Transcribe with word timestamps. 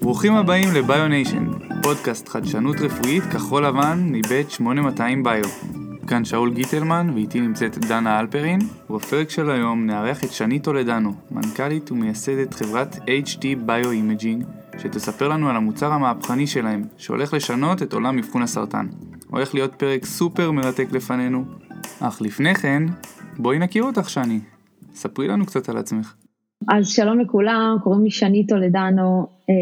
ברוכים 0.00 0.34
הבאים 0.34 0.68
לביוניישן, 0.74 1.46
פודקאסט 1.82 2.28
חדשנות 2.28 2.76
רפואית 2.80 3.24
כחול 3.24 3.66
לבן 3.66 4.08
מבית 4.10 4.50
8200 4.50 5.22
ביו. 5.22 5.44
כאן 6.06 6.24
שאול 6.24 6.54
גיטלמן 6.54 7.10
ואיתי 7.14 7.40
נמצאת 7.40 7.78
דנה 7.78 8.20
אלפרין, 8.20 8.60
ובפרק 8.90 9.30
של 9.30 9.50
היום 9.50 9.86
נארח 9.86 10.24
את 10.24 10.32
שני 10.32 10.58
טולדנו, 10.58 11.14
מנכ"לית 11.30 11.92
ומייסדת 11.92 12.54
חברת 12.54 12.96
HD 12.96 13.42
Bioimaging, 13.66 14.44
שתספר 14.78 15.28
לנו 15.28 15.50
על 15.50 15.56
המוצר 15.56 15.92
המהפכני 15.92 16.46
שלהם, 16.46 16.84
שהולך 16.96 17.34
לשנות 17.34 17.82
את 17.82 17.92
עולם 17.92 18.18
אבחון 18.18 18.42
הסרטן. 18.42 18.86
הולך 19.30 19.54
להיות 19.54 19.74
פרק 19.74 20.04
סופר 20.04 20.50
מרתק 20.50 20.86
לפנינו, 20.92 21.44
אך 22.00 22.22
לפני 22.22 22.54
כן, 22.54 22.82
בואי 23.38 23.58
נכיר 23.58 23.82
אותך 23.82 24.10
שני. 24.10 24.40
ספרי 24.94 25.28
לנו 25.28 25.46
קצת 25.46 25.68
על 25.68 25.76
עצמך. 25.76 26.19
אז 26.68 26.88
שלום 26.88 27.20
לכולם, 27.20 27.76
קוראים 27.82 28.04
לי 28.04 28.10
שני 28.10 28.46
טולדנו, 28.46 29.26
אה, 29.50 29.54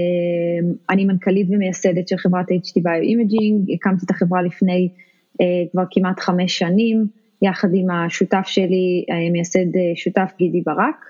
אני 0.91 1.05
מנכ"לית 1.05 1.47
ומייסדת 1.51 2.09
של 2.09 2.17
חברת 2.17 2.47
HD 2.51 2.81
Bioimaging, 2.81 3.75
הקמתי 3.75 4.05
את 4.07 4.11
החברה 4.11 4.43
לפני 4.43 4.89
אה, 5.41 5.47
כבר 5.73 5.83
כמעט 5.91 6.21
חמש 6.21 6.59
שנים, 6.59 7.07
יחד 7.43 7.69
עם 7.75 7.91
השותף 7.91 8.47
שלי, 8.47 9.05
מייסד 9.33 9.77
אה, 9.77 9.93
שותף 9.95 10.33
גידי 10.39 10.61
ברק. 10.61 11.05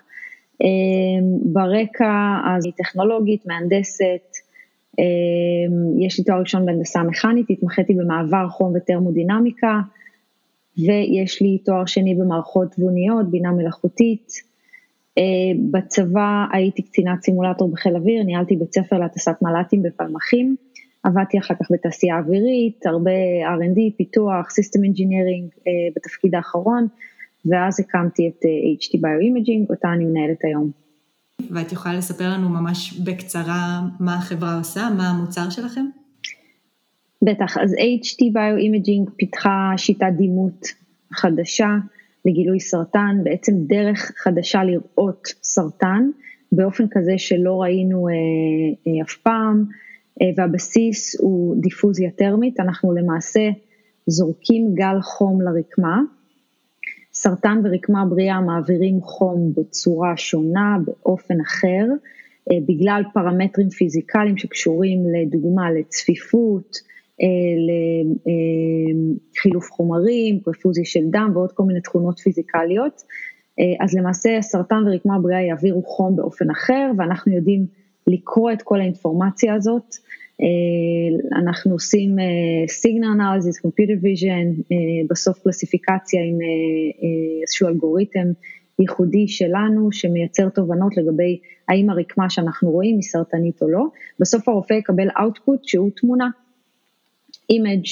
ברקע 1.42 2.36
אז 2.44 2.64
היא 2.64 2.72
טכנולוגית, 2.76 3.46
מהנדסת, 3.46 4.36
יש 6.00 6.18
לי 6.18 6.24
תואר 6.24 6.40
ראשון 6.40 6.66
בהנדסה 6.66 7.02
מכנית, 7.02 7.46
התמחיתי 7.50 7.94
במעבר 7.94 8.48
חום 8.48 8.72
וטרמודינמיקה, 8.76 9.80
ויש 10.78 11.42
לי 11.42 11.58
תואר 11.64 11.86
שני 11.86 12.14
במערכות 12.14 12.72
תבוניות, 12.72 13.30
בינה 13.30 13.50
מלאכותית. 13.50 14.47
אה, 15.18 15.22
בצבא 15.70 16.44
הייתי 16.52 16.82
קצינת 16.82 17.22
סימולטור 17.22 17.72
בחיל 17.72 17.96
אוויר, 17.96 18.22
ניהלתי 18.22 18.56
בית 18.56 18.74
ספר 18.74 18.98
להטסת 18.98 19.34
מל"טים 19.42 19.82
בפלמחים, 19.82 20.56
עבדתי 21.02 21.38
אחר 21.38 21.54
כך 21.54 21.66
בתעשייה 21.70 22.18
אווירית, 22.18 22.86
הרבה 22.86 23.10
R&D, 23.56 23.96
פיתוח, 23.96 24.46
System 24.46 24.80
Engineering 24.80 25.60
אה, 25.66 25.72
בתפקיד 25.96 26.34
האחרון, 26.34 26.86
ואז 27.46 27.80
הקמתי 27.80 28.28
את 28.28 28.44
אה, 28.44 28.50
HT 28.80 29.00
Bioimaging, 29.00 29.70
אותה 29.70 29.92
אני 29.92 30.04
מנהלת 30.04 30.44
היום. 30.44 30.70
ואת 31.50 31.72
יכולה 31.72 31.94
לספר 31.94 32.28
לנו 32.28 32.48
ממש 32.48 33.00
בקצרה 33.00 33.80
מה 34.00 34.14
החברה 34.14 34.58
עושה, 34.58 34.88
מה 34.96 35.10
המוצר 35.10 35.50
שלכם? 35.50 35.84
בטח, 37.24 37.58
אז 37.58 37.74
HT 37.74 38.22
Bioimaging 38.22 39.10
פיתחה 39.16 39.72
שיטת 39.76 40.12
דימות 40.16 40.66
חדשה, 41.12 41.68
לגילוי 42.24 42.60
סרטן, 42.60 43.16
בעצם 43.22 43.52
דרך 43.66 44.12
חדשה 44.16 44.64
לראות 44.64 45.28
סרטן 45.42 46.10
באופן 46.52 46.84
כזה 46.90 47.12
שלא 47.16 47.62
ראינו 47.62 48.08
אה, 48.08 48.12
אה, 48.86 49.02
אף 49.02 49.16
פעם, 49.16 49.64
אה, 50.22 50.26
והבסיס 50.36 51.20
הוא 51.20 51.56
דיפוזיה 51.62 52.10
טרמית, 52.10 52.60
אנחנו 52.60 52.92
למעשה 52.92 53.50
זורקים 54.06 54.74
גל 54.74 55.00
חום 55.02 55.40
לרקמה, 55.42 56.00
סרטן 57.12 57.60
ורקמה 57.64 58.04
בריאה 58.04 58.40
מעבירים 58.40 59.00
חום 59.02 59.52
בצורה 59.56 60.16
שונה, 60.16 60.76
באופן 60.84 61.40
אחר, 61.40 61.84
אה, 62.50 62.56
בגלל 62.68 63.02
פרמטרים 63.14 63.70
פיזיקליים 63.70 64.36
שקשורים 64.36 64.98
לדוגמה 65.14 65.70
לצפיפות, 65.70 66.78
לחילוף 69.34 69.70
חומרים, 69.70 70.40
פרפוזיה 70.40 70.84
של 70.84 71.04
דם 71.10 71.30
ועוד 71.34 71.52
כל 71.52 71.62
מיני 71.62 71.80
תכונות 71.80 72.18
פיזיקליות. 72.18 73.02
אה, 73.60 73.84
אז 73.84 73.94
למעשה 73.94 74.42
סרטן 74.42 74.82
ורקמה 74.86 75.18
בריאה 75.18 75.42
יעבירו 75.42 75.82
חום 75.82 76.16
באופן 76.16 76.50
אחר 76.50 76.90
ואנחנו 76.98 77.32
יודעים 77.32 77.66
לקרוא 78.06 78.52
את 78.52 78.62
כל 78.62 78.80
האינפורמציה 78.80 79.54
הזאת. 79.54 79.94
אה, 80.40 81.38
אנחנו 81.38 81.72
עושים 81.72 82.16
signal 82.68 83.06
analysis, 83.06 83.60
computer 83.60 83.94
vision, 84.02 84.52
בסוף 85.10 85.38
קלסיפיקציה 85.38 86.20
עם 86.22 86.38
איזשהו 87.42 87.68
אלגוריתם 87.68 88.28
ייחודי 88.78 89.28
שלנו 89.28 89.92
שמייצר 89.92 90.48
תובנות 90.48 90.96
לגבי 90.96 91.38
האם 91.68 91.90
הרקמה 91.90 92.30
שאנחנו 92.30 92.70
רואים 92.70 92.94
היא 92.94 93.02
סרטנית 93.02 93.62
או 93.62 93.68
לא. 93.68 93.84
בסוף 94.20 94.48
הרופא 94.48 94.72
יקבל 94.72 95.08
output 95.20 95.64
שהוא 95.64 95.90
תמונה. 95.96 96.28
אימג' 97.50 97.86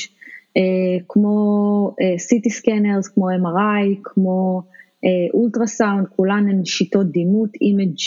אה, 0.56 0.62
כמו 1.08 1.94
CT 2.18 2.48
אה, 2.48 2.54
scanners, 2.54 3.08
כמו 3.08 3.30
MRI, 3.30 4.00
כמו 4.04 4.62
אולטרסאונד, 5.34 6.06
כולן 6.16 6.48
הן 6.50 6.64
שיטות 6.64 7.06
דימות, 7.06 7.50
אימג' 7.60 7.98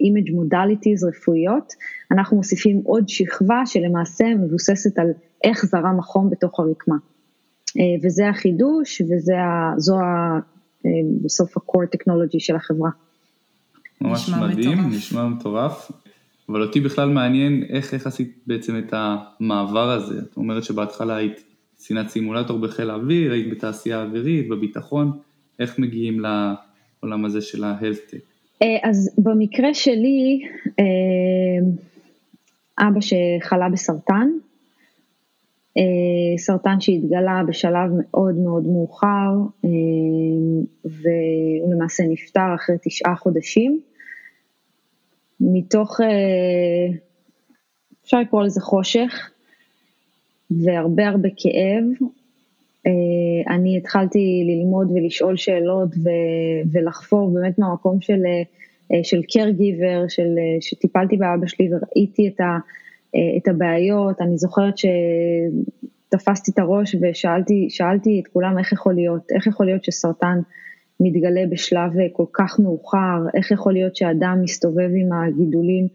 imaging 0.00 0.34
modalities 0.34 1.04
רפואיות, 1.04 1.72
אנחנו 2.12 2.36
מוסיפים 2.36 2.80
עוד 2.84 3.08
שכבה 3.08 3.62
שלמעשה 3.66 4.24
מבוססת 4.34 4.98
על 4.98 5.06
איך 5.44 5.64
זרם 5.66 5.98
החום 5.98 6.30
בתוך 6.30 6.60
הרקמה. 6.60 6.96
אה, 7.78 7.82
וזה 8.02 8.28
החידוש 8.28 9.00
וזו 9.00 9.96
בסוף 11.24 11.56
ה-core 11.56 11.96
technology 11.96 12.38
של 12.38 12.56
החברה. 12.56 12.90
ממש 14.00 14.28
מדהים, 14.28 14.78
מטורף. 14.78 14.94
נשמע 14.94 15.28
מטורף. 15.28 15.90
אבל 16.48 16.62
אותי 16.62 16.80
בכלל 16.80 17.08
מעניין 17.08 17.64
איך, 17.68 17.94
איך 17.94 18.06
עשית 18.06 18.38
בעצם 18.46 18.78
את 18.78 18.94
המעבר 18.96 19.90
הזה. 19.90 20.18
את 20.18 20.36
אומרת 20.36 20.64
שבהתחלה 20.64 21.16
היית 21.16 21.44
קצינת 21.76 22.08
סימולטור 22.08 22.58
בחיל 22.58 22.90
האוויר, 22.90 23.32
היית 23.32 23.50
בתעשייה 23.50 24.00
האווירית, 24.00 24.48
בביטחון, 24.48 25.18
איך 25.58 25.78
מגיעים 25.78 26.20
לעולם 26.20 27.24
הזה 27.24 27.40
של 27.40 27.64
ההלסטק? 27.64 28.18
אה, 28.62 28.76
אז 28.82 29.14
במקרה 29.18 29.74
שלי, 29.74 30.40
אה, 30.78 30.84
אבא 32.88 33.00
שחלה 33.00 33.68
בסרטן, 33.68 34.28
אה, 35.76 36.38
סרטן 36.38 36.80
שהתגלה 36.80 37.42
בשלב 37.48 37.90
מאוד 38.00 38.34
מאוד 38.34 38.62
מאוחר, 38.66 39.32
והוא 40.84 41.74
למעשה 41.74 42.02
נפטר 42.10 42.54
אחרי 42.54 42.76
תשעה 42.82 43.16
חודשים. 43.16 43.80
מתוך, 45.40 46.00
אה, 46.00 46.96
אפשר 48.04 48.20
לקרוא 48.20 48.42
לזה 48.42 48.60
חושך, 48.60 49.30
והרבה 50.50 51.08
הרבה 51.08 51.28
כאב. 51.36 52.08
אה, 52.86 53.54
אני 53.54 53.76
התחלתי 53.76 54.44
ללמוד 54.46 54.90
ולשאול 54.90 55.36
שאלות 55.36 55.88
ולחפור 56.72 57.30
באמת 57.34 57.58
מהמקום 57.58 58.00
של, 58.00 58.22
אה, 58.92 59.00
של 59.02 59.20
caregiver, 59.20 60.08
של, 60.08 60.34
שטיפלתי 60.60 61.16
באבא 61.16 61.46
שלי 61.46 61.68
וראיתי 61.72 62.28
את, 62.28 62.40
ה, 62.40 62.58
את 63.36 63.48
הבעיות. 63.48 64.20
אני 64.20 64.38
זוכרת 64.38 64.74
שתפסתי 64.78 66.50
את 66.50 66.58
הראש 66.58 66.96
ושאלתי 67.00 68.20
את 68.22 68.28
כולם 68.32 68.58
איך 68.58 68.72
יכול 68.72 68.94
להיות, 68.94 69.22
איך 69.34 69.46
יכול 69.46 69.66
להיות 69.66 69.84
שסרטן 69.84 70.40
מתגלה 71.00 71.46
בשלב 71.50 71.98
אה, 71.98 72.06
כל 72.12 72.24
כך 72.32 72.60
מאוחר, 72.60 73.18
איך 73.34 73.50
יכול 73.50 73.72
להיות 73.72 73.96
שאדם 73.96 74.38
מסתובב 74.42 74.90
עם 75.00 75.12
הגידולים 75.12 75.88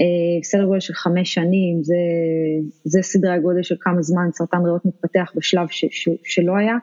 אה, 0.00 0.42
סדר 0.42 0.64
גודל 0.64 0.80
של 0.80 0.94
חמש 0.94 1.34
שנים, 1.34 1.82
זה, 1.82 1.94
זה 2.84 3.02
סדרי 3.02 3.32
הגודל 3.32 3.62
של 3.62 3.74
כמה 3.80 4.02
זמן 4.02 4.28
סרטן 4.32 4.64
ריאות 4.64 4.84
מתפתח 4.84 5.32
בשלב 5.36 5.66
ש, 5.70 5.84
ש, 5.90 6.08
שלא 6.24 6.56
היה, 6.56 6.76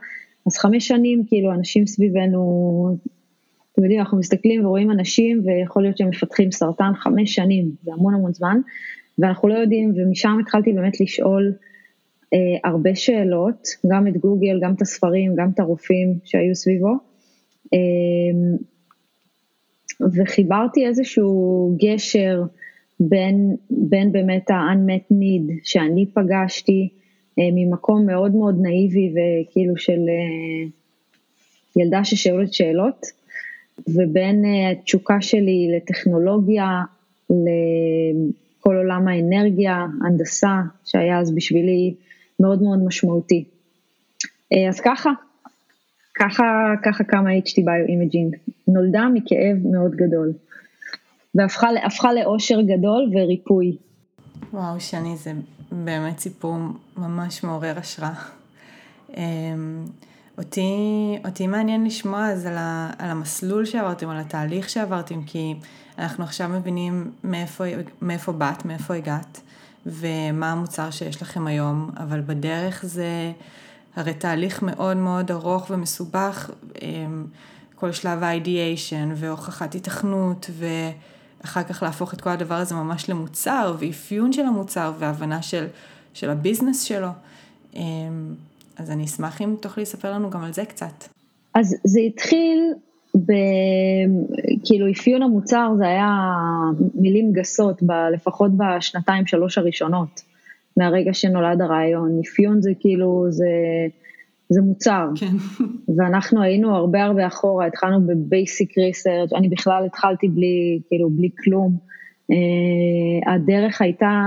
אז 0.47 0.57
חמש 0.57 0.87
שנים 0.87 1.23
כאילו 1.27 1.51
אנשים 1.51 1.87
סביבנו, 1.87 2.97
אתם 3.73 3.83
יודעים 3.83 3.99
אנחנו 3.99 4.17
מסתכלים 4.17 4.65
ורואים 4.65 4.91
אנשים 4.91 5.41
ויכול 5.45 5.83
להיות 5.83 5.97
שהם 5.97 6.09
מפתחים 6.09 6.51
סרטן 6.51 6.91
חמש 6.95 7.35
שנים, 7.35 7.71
זה 7.83 7.91
המון 7.93 8.13
המון 8.13 8.33
זמן, 8.33 8.57
ואנחנו 9.19 9.47
לא 9.47 9.53
יודעים 9.53 9.93
ומשם 9.95 10.37
התחלתי 10.41 10.73
באמת 10.73 11.01
לשאול 11.01 11.53
אה, 12.33 12.69
הרבה 12.69 12.95
שאלות, 12.95 13.67
גם 13.87 14.07
את 14.07 14.17
גוגל, 14.17 14.59
גם 14.61 14.73
את 14.73 14.81
הספרים, 14.81 15.35
גם 15.35 15.49
את 15.53 15.59
הרופאים 15.59 16.19
שהיו 16.23 16.55
סביבו. 16.55 17.06
אמ, 17.73 18.57
וחיברתי 20.15 20.87
איזשהו 20.87 21.75
גשר 21.83 22.43
בין, 22.99 23.55
בין 23.69 24.11
באמת 24.11 24.49
ה-unmet 24.49 25.13
need 25.13 25.53
שאני 25.63 26.05
פגשתי 26.05 26.89
אה, 27.39 27.43
ממקום 27.53 28.05
מאוד 28.05 28.35
מאוד 28.35 28.57
נאיבי 28.61 29.13
וכאילו 29.13 29.77
של 29.77 29.99
אה, 30.09 30.69
ילדה 31.75 32.03
ששואלת 32.03 32.53
שאלות, 32.53 33.05
ובין 33.87 34.45
אה, 34.45 34.69
התשוקה 34.69 35.21
שלי 35.21 35.71
לטכנולוגיה, 35.77 36.81
לכל 37.29 38.75
עולם 38.75 39.07
האנרגיה, 39.07 39.85
הנדסה, 40.05 40.61
שהיה 40.85 41.19
אז 41.19 41.35
בשבילי 41.35 41.93
מאוד 42.39 42.61
מאוד 42.61 42.79
משמעותי. 42.85 43.43
אז 44.69 44.79
ככה, 44.79 45.09
ככה, 46.19 46.73
ככה 46.83 47.03
קמה 47.03 47.29
HD 47.29 47.59
Bioimaging, 47.59 48.51
נולדה 48.67 49.07
מכאב 49.13 49.57
מאוד 49.71 49.95
גדול, 49.95 50.33
והפכה 51.35 52.13
לאושר 52.13 52.61
גדול 52.61 53.11
וריפוי. 53.13 53.77
וואו, 54.53 54.79
שני, 54.79 55.17
זה 55.17 55.31
באמת 55.71 56.19
סיפור 56.19 56.57
ממש 56.97 57.43
מעורר 57.43 57.77
השראה. 57.77 58.13
אמ, 59.17 59.85
אותי, 60.37 60.71
אותי 61.25 61.47
מעניין 61.47 61.85
לשמוע 61.85 62.31
אז 62.31 62.45
על, 62.45 62.57
ה, 62.57 62.91
על 62.97 63.09
המסלול 63.09 63.65
שעברתם, 63.65 64.09
על 64.09 64.17
התהליך 64.17 64.69
שעברתם, 64.69 65.23
כי 65.23 65.55
אנחנו 65.99 66.23
עכשיו 66.23 66.49
מבינים 66.49 67.11
מאיפה, 67.23 67.63
מאיפה 68.01 68.31
באת, 68.31 68.65
מאיפה 68.65 68.93
הגעת, 68.95 69.41
ומה 69.85 70.51
המוצר 70.51 70.91
שיש 70.91 71.21
לכם 71.21 71.47
היום, 71.47 71.89
אבל 71.97 72.21
בדרך 72.21 72.85
זה 72.85 73.31
הרי 73.97 74.13
תהליך 74.13 74.63
מאוד 74.63 74.97
מאוד 74.97 75.31
ארוך 75.31 75.67
ומסובך, 75.69 76.51
אמ, 76.81 77.25
כל 77.75 77.91
שלב 77.91 78.23
ה-ideation 78.23 79.11
והוכחת 79.15 79.75
התכנות, 79.75 80.49
ואחר 80.53 81.63
כך 81.63 81.83
להפוך 81.83 82.13
את 82.13 82.21
כל 82.21 82.29
הדבר 82.29 82.55
הזה 82.55 82.75
ממש 82.75 83.09
למוצר, 83.09 83.75
ואפיון 83.79 84.33
של 84.33 84.45
המוצר, 84.45 84.91
והבנה 84.99 85.41
של, 85.41 85.65
של 86.13 86.29
הביזנס 86.29 86.81
שלו. 86.81 87.07
אמ, 87.75 87.81
אז 88.77 88.91
אני 88.91 89.05
אשמח 89.05 89.41
אם 89.41 89.55
תוכלי 89.59 89.83
לספר 89.83 90.11
לנו 90.11 90.29
גם 90.29 90.43
על 90.43 90.53
זה 90.53 90.65
קצת. 90.65 91.03
אז 91.55 91.75
זה 91.83 91.99
התחיל 91.99 92.73
ב... 93.15 93.31
כאילו 94.65 94.91
אפיון 94.91 95.23
המוצר 95.23 95.69
זה 95.77 95.87
היה 95.87 96.17
מילים 96.95 97.33
גסות, 97.33 97.83
ב... 97.83 97.91
לפחות 98.13 98.51
בשנתיים 98.57 99.27
שלוש 99.27 99.57
הראשונות, 99.57 100.21
מהרגע 100.77 101.13
שנולד 101.13 101.61
הרעיון. 101.61 102.19
אפיון 102.19 102.61
זה 102.61 102.71
כאילו, 102.79 103.25
זה, 103.29 103.47
זה 104.49 104.61
מוצר. 104.61 105.05
כן. 105.15 105.63
ואנחנו 105.97 106.41
היינו 106.41 106.75
הרבה 106.75 107.03
הרבה 107.03 107.27
אחורה, 107.27 107.65
התחלנו 107.65 108.07
בבייסיק 108.07 108.77
ריסרצ', 108.77 109.33
אני 109.33 109.49
בכלל 109.49 109.85
התחלתי 109.85 110.27
בלי, 110.27 110.79
כאילו, 110.87 111.09
בלי 111.09 111.29
כלום. 111.43 111.77
Uh, 112.31 113.31
הדרך 113.31 113.81
הייתה 113.81 114.21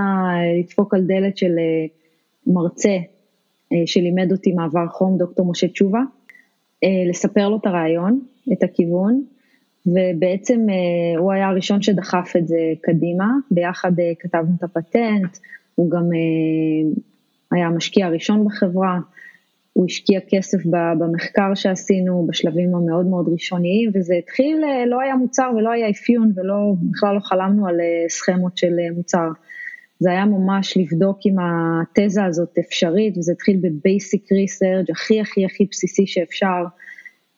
לדפוק 0.58 0.94
על 0.94 1.04
דלת 1.06 1.36
של 1.36 1.52
uh, 1.56 2.52
מרצה 2.52 2.96
uh, 2.96 3.76
שלימד 3.86 4.32
אותי 4.32 4.52
מעבר 4.52 4.86
חום, 4.88 5.18
דוקטור 5.18 5.50
משה 5.50 5.68
תשובה, 5.68 6.00
לספר 7.10 7.48
לו 7.48 7.56
את 7.56 7.66
הרעיון, 7.66 8.20
את 8.52 8.62
הכיוון, 8.62 9.22
ובעצם 9.86 10.66
הוא 11.18 11.32
היה 11.32 11.48
הראשון 11.48 11.82
שדחף 11.82 12.32
את 12.38 12.48
זה 12.48 12.56
קדימה, 12.82 13.28
ביחד 13.50 13.92
כתבנו 14.18 14.50
את 14.58 14.62
הפטנט, 14.62 15.38
הוא 15.80 15.90
גם 15.90 16.02
uh, 16.02 17.00
היה 17.52 17.66
המשקיע 17.66 18.06
הראשון 18.06 18.44
בחברה, 18.44 18.98
הוא 19.72 19.86
השקיע 19.86 20.20
כסף 20.28 20.58
במחקר 20.98 21.54
שעשינו 21.54 22.26
בשלבים 22.28 22.74
המאוד 22.74 23.06
מאוד 23.06 23.28
ראשוניים, 23.32 23.90
וזה 23.94 24.14
התחיל, 24.14 24.64
אה, 24.64 24.86
לא 24.86 25.00
היה 25.00 25.16
מוצר 25.16 25.50
ולא 25.56 25.70
היה 25.70 25.90
אפיון 25.90 26.32
ולא, 26.36 26.74
בכלל 26.90 27.14
לא 27.14 27.20
חלמנו 27.20 27.68
על 27.68 27.80
אה, 27.80 28.08
סכמות 28.08 28.58
של 28.58 28.78
אה, 28.78 28.96
מוצר. 28.96 29.28
זה 29.98 30.10
היה 30.10 30.24
ממש 30.24 30.76
לבדוק 30.76 31.18
אם 31.26 31.36
התזה 31.40 32.24
הזאת 32.24 32.58
אפשרית, 32.58 33.18
וזה 33.18 33.32
התחיל 33.32 33.56
בבייסיק 33.62 34.32
ריסרג' 34.32 34.90
הכי 34.90 35.20
הכי 35.20 35.44
הכי 35.44 35.66
בסיסי 35.70 36.06
שאפשר, 36.06 36.64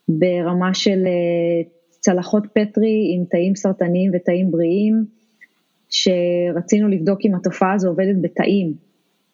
ברמה 0.08 0.74
של 0.74 1.04
צלחות 2.00 2.46
פטרי 2.54 3.12
עם 3.14 3.24
תאים 3.30 3.54
סרטניים 3.54 4.10
ותאים 4.14 4.50
בריאים, 4.50 5.04
שרצינו 5.92 6.88
לבדוק 6.88 7.18
אם 7.24 7.34
התופעה 7.34 7.72
הזו 7.72 7.88
עובדת 7.88 8.16
בתאים. 8.20 8.74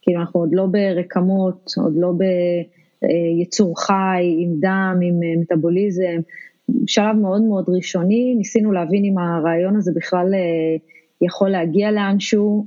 כאילו 0.02 0.20
אנחנו 0.20 0.40
עוד 0.40 0.50
לא 0.52 0.66
ברקמות, 0.66 1.72
עוד 1.76 1.94
לא 1.96 2.12
ב... 2.12 2.22
אה, 3.05 3.43
יצור 3.43 3.81
חי, 3.81 4.37
עם 4.38 4.60
דם, 4.60 4.99
עם 5.02 5.22
אה, 5.22 5.40
מטאבוליזם, 5.40 6.20
שלב 6.87 7.16
מאוד 7.16 7.43
מאוד 7.43 7.64
ראשוני, 7.69 8.34
ניסינו 8.34 8.72
להבין 8.72 9.05
אם 9.05 9.19
הרעיון 9.19 9.76
הזה 9.76 9.93
בכלל 9.96 10.34
אה, 10.34 10.76
יכול 11.22 11.49
להגיע 11.49 11.90
לאנשהו, 11.90 12.66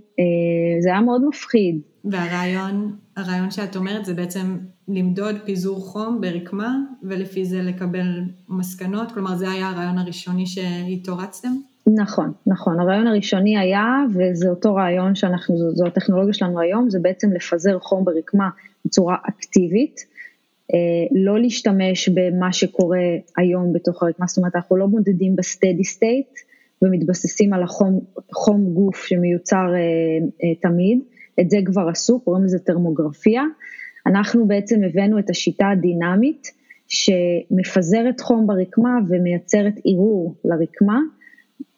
זה 0.82 0.90
היה 0.90 1.02
מאוד 1.02 1.22
מפחיד. 1.28 1.82
והרעיון, 2.06 2.96
הרעיון 3.18 3.52
שאת 3.52 3.76
אומרת 3.76 4.06
זה 4.06 4.14
בעצם 4.14 4.58
למדוד 4.88 5.36
פיזור 5.46 5.80
חום 5.80 6.22
ברקמה, 6.22 6.76
ולפי 7.04 7.46
זה 7.46 7.62
לקבל 7.62 8.22
מסקנות, 8.50 9.12
כלומר 9.12 9.36
זה 9.36 9.52
היה 9.52 9.70
הרעיון 9.70 9.98
הראשוני 9.98 10.46
שאיתו 10.46 11.18
רצתם? 11.18 11.54
נכון, 11.88 12.32
נכון, 12.48 12.80
הרעיון 12.80 13.08
הראשוני 13.08 13.58
היה, 13.58 13.86
וזה 14.14 14.50
אותו 14.50 14.76
רעיון 14.76 15.16
שאנחנו, 15.16 15.58
זו, 15.58 15.76
זו 15.76 15.86
הטכנולוגיה 15.88 16.34
שלנו 16.34 16.60
היום, 16.60 16.90
זה 16.90 17.00
בעצם 17.02 17.34
לפזר 17.34 17.80
חום 17.80 18.06
ברקמה 18.06 18.50
בצורה 18.86 19.16
אקטיבית, 19.30 20.06
אה, 20.74 21.24
לא 21.24 21.40
להשתמש 21.40 22.10
במה 22.10 22.54
שקורה 22.54 23.00
היום 23.38 23.74
בתוך 23.74 24.04
הרקמה, 24.04 24.26
זאת 24.28 24.38
אומרת 24.38 24.56
אנחנו 24.56 24.78
לא 24.78 24.88
מודדים 24.88 25.36
בסטדי 25.36 25.84
סטייט 25.84 26.40
ומתבססים 26.82 27.54
על 27.54 27.64
החום 27.64 28.00
חום 28.34 28.74
גוף 28.74 29.06
שמיוצר 29.06 29.74
אה, 29.74 29.80
אה, 30.44 30.56
תמיד, 30.62 31.00
את 31.40 31.50
זה 31.50 31.58
כבר 31.66 31.90
עשו, 31.90 32.20
קוראים 32.20 32.44
לזה 32.44 32.60
תרמוגרפיה. 32.60 33.44
אנחנו 34.08 34.48
בעצם 34.48 34.84
הבאנו 34.84 35.20
את 35.20 35.30
השיטה 35.30 35.70
הדינמית 35.70 36.48
שמפזרת 36.88 38.22
חום 38.22 38.48
ברקמה 38.48 38.98
ומייצרת 39.10 39.74
ערעור 39.86 40.36
לרקמה, 40.46 41.00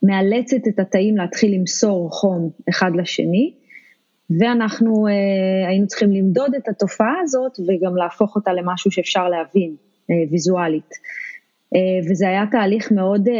מאלצת 0.03 0.67
את 0.67 0.79
התאים 0.79 1.17
להתחיל 1.17 1.55
למסור 1.55 2.11
חום 2.11 2.49
אחד 2.69 2.91
לשני, 2.95 3.53
ואנחנו 4.39 5.07
אה, 5.07 5.67
היינו 5.67 5.87
צריכים 5.87 6.11
למדוד 6.11 6.55
את 6.55 6.67
התופעה 6.67 7.15
הזאת 7.21 7.51
וגם 7.59 7.95
להפוך 7.95 8.35
אותה 8.35 8.53
למשהו 8.53 8.91
שאפשר 8.91 9.29
להבין 9.29 9.75
אה, 10.09 10.15
ויזואלית. 10.31 10.93
אה, 11.75 12.09
וזה 12.09 12.27
היה 12.27 12.43
תהליך 12.51 12.91
מאוד, 12.91 13.27
אה, 13.27 13.35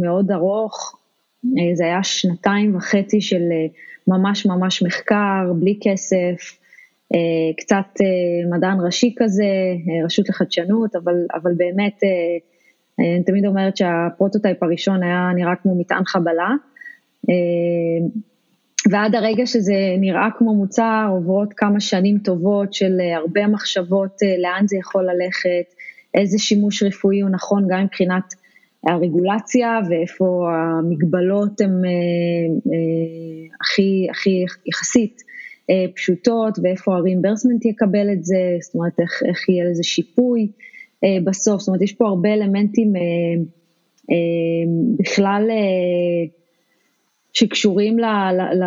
מאוד 0.00 0.30
ארוך, 0.30 0.98
אה, 1.44 1.74
זה 1.74 1.84
היה 1.84 2.02
שנתיים 2.02 2.76
וחצי 2.76 3.20
של 3.20 3.42
אה, 3.52 3.66
ממש 4.08 4.46
ממש 4.46 4.82
מחקר, 4.82 5.52
בלי 5.60 5.78
כסף, 5.82 6.58
אה, 7.14 7.52
קצת 7.56 8.00
אה, 8.00 8.56
מדען 8.56 8.78
ראשי 8.86 9.14
כזה, 9.18 9.44
אה, 9.44 10.04
רשות 10.06 10.28
לחדשנות, 10.28 10.96
אבל, 10.96 11.14
אבל 11.34 11.52
באמת, 11.56 12.04
אה, 12.04 12.08
אני 12.98 13.22
תמיד 13.26 13.46
אומרת 13.46 13.76
שה 13.76 13.98
prototype 13.98 14.62
הראשון 14.62 15.02
היה 15.02 15.30
נראה 15.34 15.56
כמו 15.56 15.74
מטען 15.74 16.04
חבלה. 16.04 16.50
אה, 17.30 18.06
ועד 18.90 19.14
הרגע 19.14 19.46
שזה 19.46 19.74
נראה 19.98 20.28
כמו 20.38 20.54
מוצר, 20.54 21.08
עוברות 21.10 21.52
כמה 21.56 21.80
שנים 21.80 22.18
טובות 22.18 22.72
של 22.72 23.00
אה, 23.00 23.16
הרבה 23.16 23.46
מחשבות 23.46 24.22
אה, 24.22 24.36
לאן 24.38 24.64
זה 24.68 24.76
יכול 24.76 25.04
ללכת, 25.04 25.74
איזה 26.14 26.38
שימוש 26.38 26.82
רפואי 26.82 27.20
הוא 27.20 27.30
נכון 27.30 27.66
גם 27.68 27.84
מבחינת 27.84 28.34
הרגולציה 28.86 29.78
ואיפה 29.88 30.48
המגבלות 30.52 31.60
הן 31.60 31.84
אה, 31.84 32.70
הכי, 33.60 34.06
הכי 34.10 34.44
יחסית 34.66 35.22
פשוטות 35.96 36.58
ואיפה 36.62 36.96
הרימברסמנט 36.96 37.64
יקבל 37.64 38.12
את 38.12 38.24
זה, 38.24 38.36
זאת 38.60 38.74
אומרת 38.74 39.00
איך, 39.00 39.22
איך 39.28 39.48
יהיה 39.48 39.64
לזה 39.70 39.82
שיפוי 39.82 40.48
בסוף, 41.24 41.60
זאת 41.60 41.68
אומרת 41.68 41.82
יש 41.82 41.92
פה 41.92 42.08
הרבה 42.08 42.34
אלמנטים 42.34 42.92
בכלל 44.98 45.50
שקשורים 47.32 47.98
ל, 47.98 48.04
ל, 48.04 48.40
ל, 48.40 48.64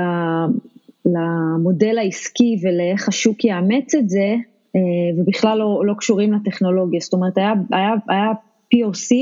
למודל 1.06 1.98
העסקי 1.98 2.56
ולאיך 2.64 3.08
השוק 3.08 3.46
יאמץ 3.46 3.96
את 3.96 4.10
זה, 4.10 4.36
אה, 4.76 4.82
ובכלל 5.18 5.58
לא, 5.58 5.82
לא 5.86 5.94
קשורים 5.94 6.34
לטכנולוגיה. 6.34 7.00
זאת 7.00 7.14
אומרת, 7.14 7.38
היה, 7.38 7.54
היה, 7.72 7.94
היה 8.10 8.32
POC 8.76 9.16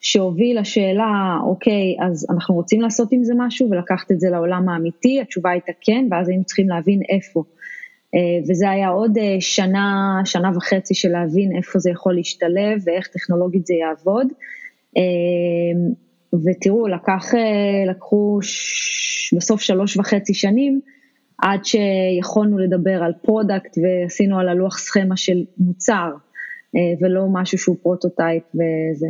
שהוביל 0.00 0.60
לשאלה, 0.60 1.38
אוקיי, 1.46 1.96
אז 2.00 2.26
אנחנו 2.30 2.54
רוצים 2.54 2.80
לעשות 2.80 3.12
עם 3.12 3.24
זה 3.24 3.34
משהו 3.36 3.70
ולקחת 3.70 4.12
את 4.12 4.20
זה 4.20 4.30
לעולם 4.30 4.68
האמיתי, 4.68 5.20
התשובה 5.20 5.50
הייתה 5.50 5.72
כן, 5.80 6.06
ואז 6.10 6.28
היינו 6.28 6.44
צריכים 6.44 6.68
להבין 6.68 7.00
איפה. 7.08 7.42
אה, 8.14 8.50
וזה 8.50 8.70
היה 8.70 8.88
עוד 8.88 9.18
אה, 9.18 9.36
שנה, 9.40 10.20
שנה 10.24 10.50
וחצי 10.56 10.94
של 10.94 11.08
להבין 11.08 11.56
איפה 11.56 11.78
זה 11.78 11.90
יכול 11.90 12.14
להשתלב 12.14 12.82
ואיך 12.84 13.06
טכנולוגית 13.06 13.66
זה 13.66 13.74
יעבוד. 13.74 14.26
ותראו, 16.32 16.88
לקח, 16.88 17.34
אה, 17.34 17.90
לקחו 17.90 18.38
ש... 18.42 19.34
בסוף 19.34 19.60
שלוש 19.60 19.96
וחצי 19.96 20.34
שנים 20.34 20.80
עד 21.38 21.60
שיכולנו 21.64 22.58
לדבר 22.58 23.02
על 23.02 23.12
product 23.22 23.78
ועשינו 23.82 24.38
על 24.38 24.48
הלוח 24.48 24.78
סכמה 24.78 25.16
של 25.16 25.44
מוצר 25.58 26.10
אה, 26.76 26.80
ולא 27.00 27.26
משהו 27.32 27.58
שהוא 27.58 27.76
prototype 27.82 28.42
וזה. 28.54 29.06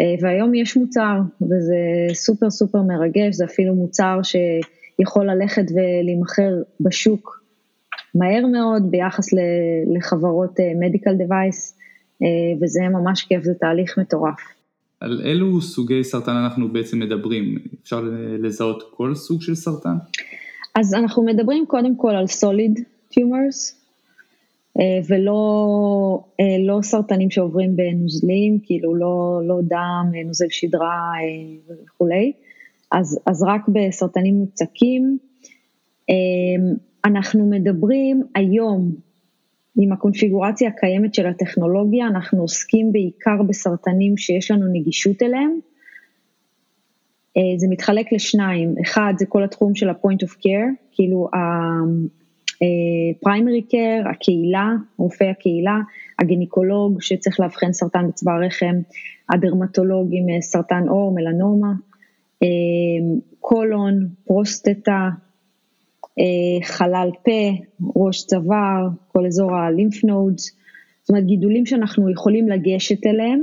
אה, 0.00 0.14
והיום 0.20 0.54
יש 0.54 0.76
מוצר 0.76 1.18
וזה 1.42 1.76
סופר 2.14 2.50
סופר 2.50 2.82
מרגש, 2.82 3.34
זה 3.34 3.44
אפילו 3.44 3.74
מוצר 3.74 4.18
שיכול 4.22 5.30
ללכת 5.30 5.64
ולהימכר 5.70 6.52
בשוק 6.80 7.45
מהר 8.18 8.46
מאוד 8.46 8.90
ביחס 8.90 9.28
לחברות 9.96 10.56
medical 10.80 11.14
device 11.14 11.78
וזה 12.60 12.80
ממש 12.80 13.22
כיף, 13.22 13.42
זה 13.42 13.54
תהליך 13.54 13.98
מטורף. 13.98 14.40
על 15.00 15.20
אילו 15.24 15.60
סוגי 15.60 16.04
סרטן 16.04 16.32
אנחנו 16.32 16.68
בעצם 16.68 16.98
מדברים? 16.98 17.58
אפשר 17.82 18.02
לזהות 18.38 18.82
כל 18.90 19.14
סוג 19.14 19.42
של 19.42 19.54
סרטן? 19.54 19.96
אז 20.74 20.94
אנחנו 20.94 21.24
מדברים 21.24 21.66
קודם 21.66 21.96
כל 21.96 22.10
על 22.10 22.24
solid 22.24 22.80
tumors, 23.12 23.74
אה, 24.80 25.00
ולא 25.08 25.40
אה, 26.40 26.66
לא 26.66 26.78
סרטנים 26.82 27.30
שעוברים 27.30 27.76
בנוזלים, 27.76 28.58
כאילו 28.62 28.94
לא, 28.94 29.40
לא 29.44 29.60
דם, 29.62 30.10
אה, 30.14 30.24
נוזל 30.26 30.46
שדרה 30.50 31.12
וכולי, 31.68 32.32
אז, 32.92 33.18
אז 33.26 33.42
רק 33.42 33.68
בסרטנים 33.68 34.34
מוצקים. 34.34 35.18
אנחנו 37.06 37.50
מדברים 37.50 38.22
היום 38.34 38.94
עם 39.76 39.92
הקונפיגורציה 39.92 40.68
הקיימת 40.68 41.14
של 41.14 41.26
הטכנולוגיה, 41.26 42.06
אנחנו 42.06 42.40
עוסקים 42.40 42.92
בעיקר 42.92 43.42
בסרטנים 43.48 44.16
שיש 44.16 44.50
לנו 44.50 44.72
נגישות 44.72 45.22
אליהם, 45.22 45.58
זה 47.56 47.66
מתחלק 47.70 48.12
לשניים, 48.12 48.74
אחד 48.82 49.14
זה 49.18 49.26
כל 49.26 49.44
התחום 49.44 49.74
של 49.74 49.88
ה-point 49.88 50.26
of 50.26 50.30
care, 50.30 50.70
כאילו 50.92 51.28
ה-primary 51.34 53.72
care, 53.72 54.10
הקהילה, 54.10 54.70
רופאי 54.96 55.28
הקהילה, 55.28 55.78
הגניקולוג 56.18 57.02
שצריך 57.02 57.40
לאבחן 57.40 57.72
סרטן 57.72 58.08
בצבא 58.08 58.32
הרחם, 58.32 58.74
הדרמטולוג 59.30 60.08
עם 60.12 60.40
סרטן 60.40 60.88
עור, 60.88 61.14
מלנומה, 61.14 61.72
קולון, 63.40 64.08
פרוסטטה, 64.24 65.08
חלל 66.62 67.08
פה, 67.24 67.64
ראש 67.96 68.26
צוואר, 68.26 68.88
כל 69.12 69.26
אזור 69.26 69.54
הלימף 69.54 70.04
נודס, 70.04 70.56
זאת 71.02 71.10
אומרת 71.10 71.26
גידולים 71.26 71.66
שאנחנו 71.66 72.10
יכולים 72.10 72.48
לגשת 72.48 73.06
אליהם. 73.06 73.42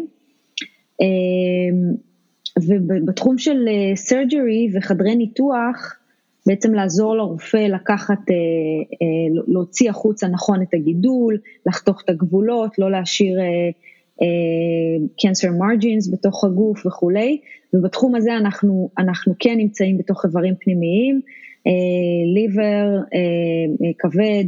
ובתחום 2.67 3.37
של 3.37 3.67
סרג'רי 3.95 4.69
וחדרי 4.73 5.15
ניתוח, 5.15 5.95
בעצם 6.47 6.73
לעזור 6.73 7.15
לרופא 7.15 7.57
לקחת, 7.57 8.19
להוציא 9.47 9.89
החוצה 9.89 10.27
נכון 10.27 10.61
את 10.61 10.73
הגידול, 10.73 11.37
לחתוך 11.65 12.01
את 12.05 12.09
הגבולות, 12.09 12.79
לא 12.79 12.91
להשאיר 12.91 13.39
cancer 15.21 15.49
margins 15.49 16.11
בתוך 16.13 16.43
הגוף 16.43 16.85
וכולי, 16.85 17.39
ובתחום 17.73 18.15
הזה 18.15 18.37
אנחנו, 18.37 18.89
אנחנו 18.97 19.33
כן 19.39 19.57
נמצאים 19.57 19.97
בתוך 19.97 20.25
איברים 20.25 20.53
פנימיים, 20.59 21.21
ליבר, 22.33 22.99
כבד, 23.99 24.45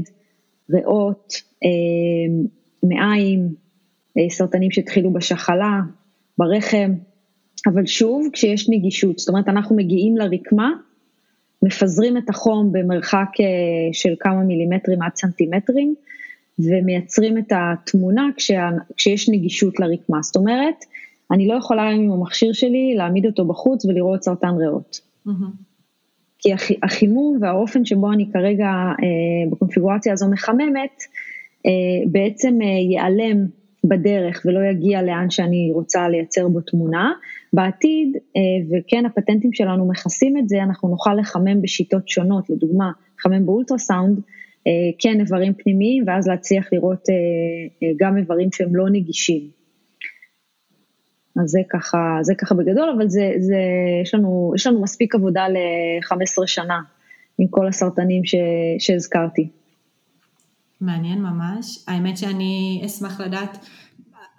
ריאות, 0.69 1.33
מעיים, 2.83 3.47
סרטנים 4.29 4.71
שהתחילו 4.71 5.13
בשחלה, 5.13 5.79
ברחם, 6.37 6.93
אבל 7.67 7.85
שוב, 7.85 8.27
כשיש 8.33 8.69
נגישות, 8.69 9.19
זאת 9.19 9.29
אומרת, 9.29 9.47
אנחנו 9.47 9.75
מגיעים 9.75 10.17
לרקמה, 10.17 10.71
מפזרים 11.63 12.17
את 12.17 12.29
החום 12.29 12.71
במרחק 12.71 13.29
של 13.93 14.13
כמה 14.19 14.43
מילימטרים 14.43 15.01
עד 15.01 15.11
סנטימטרים, 15.15 15.95
ומייצרים 16.59 17.37
את 17.37 17.51
התמונה 17.55 18.29
כשה, 18.37 18.69
כשיש 18.97 19.29
נגישות 19.29 19.79
לרקמה. 19.79 20.21
זאת 20.21 20.35
אומרת, 20.35 20.75
אני 21.31 21.47
לא 21.47 21.53
יכולה 21.53 21.89
עם 21.89 22.11
המכשיר 22.11 22.53
שלי 22.53 22.93
להעמיד 22.97 23.25
אותו 23.25 23.45
בחוץ 23.45 23.85
ולראות 23.85 24.23
סרטן 24.23 24.55
ריאות. 24.57 24.99
Mm-hmm. 25.27 25.31
כי 26.45 26.75
החימום 26.83 27.37
והאופן 27.41 27.85
שבו 27.85 28.11
אני 28.11 28.25
כרגע 28.33 28.65
אה, 28.65 29.51
בקונפיגורציה 29.51 30.13
הזו 30.13 30.29
מחממת, 30.31 31.03
אה, 31.65 31.71
בעצם 32.11 32.61
אה, 32.61 32.67
ייעלם 32.67 33.37
בדרך 33.83 34.41
ולא 34.45 34.59
יגיע 34.71 35.01
לאן 35.01 35.29
שאני 35.29 35.71
רוצה 35.73 36.09
לייצר 36.09 36.47
בו 36.47 36.61
תמונה. 36.61 37.11
בעתיד, 37.53 38.17
אה, 38.37 38.41
וכן 38.69 39.05
הפטנטים 39.05 39.53
שלנו 39.53 39.87
מכסים 39.87 40.37
את 40.37 40.49
זה, 40.49 40.63
אנחנו 40.63 40.89
נוכל 40.89 41.13
לחמם 41.13 41.61
בשיטות 41.61 42.09
שונות, 42.09 42.49
לדוגמה, 42.49 42.91
לחמם 43.19 43.45
באולטרסאונד, 43.45 44.19
אה, 44.67 44.71
כן 44.99 45.19
איברים 45.19 45.53
פנימיים, 45.53 46.03
ואז 46.07 46.27
להצליח 46.27 46.73
לראות 46.73 47.09
אה, 47.09 47.87
גם 47.99 48.17
איברים 48.17 48.49
שהם 48.51 48.75
לא 48.75 48.89
נגישים. 48.89 49.64
אז 51.41 51.49
זה 51.49 51.59
ככה, 51.69 52.17
זה 52.21 52.33
ככה 52.35 52.55
בגדול, 52.55 52.89
אבל 52.97 53.09
זה, 53.09 53.31
זה, 53.39 53.57
יש, 54.03 54.13
לנו, 54.13 54.51
יש 54.55 54.67
לנו 54.67 54.81
מספיק 54.81 55.15
עבודה 55.15 55.47
ל-15 55.47 56.47
שנה 56.47 56.81
עם 57.37 57.47
כל 57.47 57.67
הסרטנים 57.67 58.25
ש, 58.25 58.35
שהזכרתי. 58.79 59.49
מעניין 60.81 61.21
ממש. 61.21 61.83
האמת 61.87 62.17
שאני 62.17 62.81
אשמח 62.85 63.21
לדעת, 63.21 63.65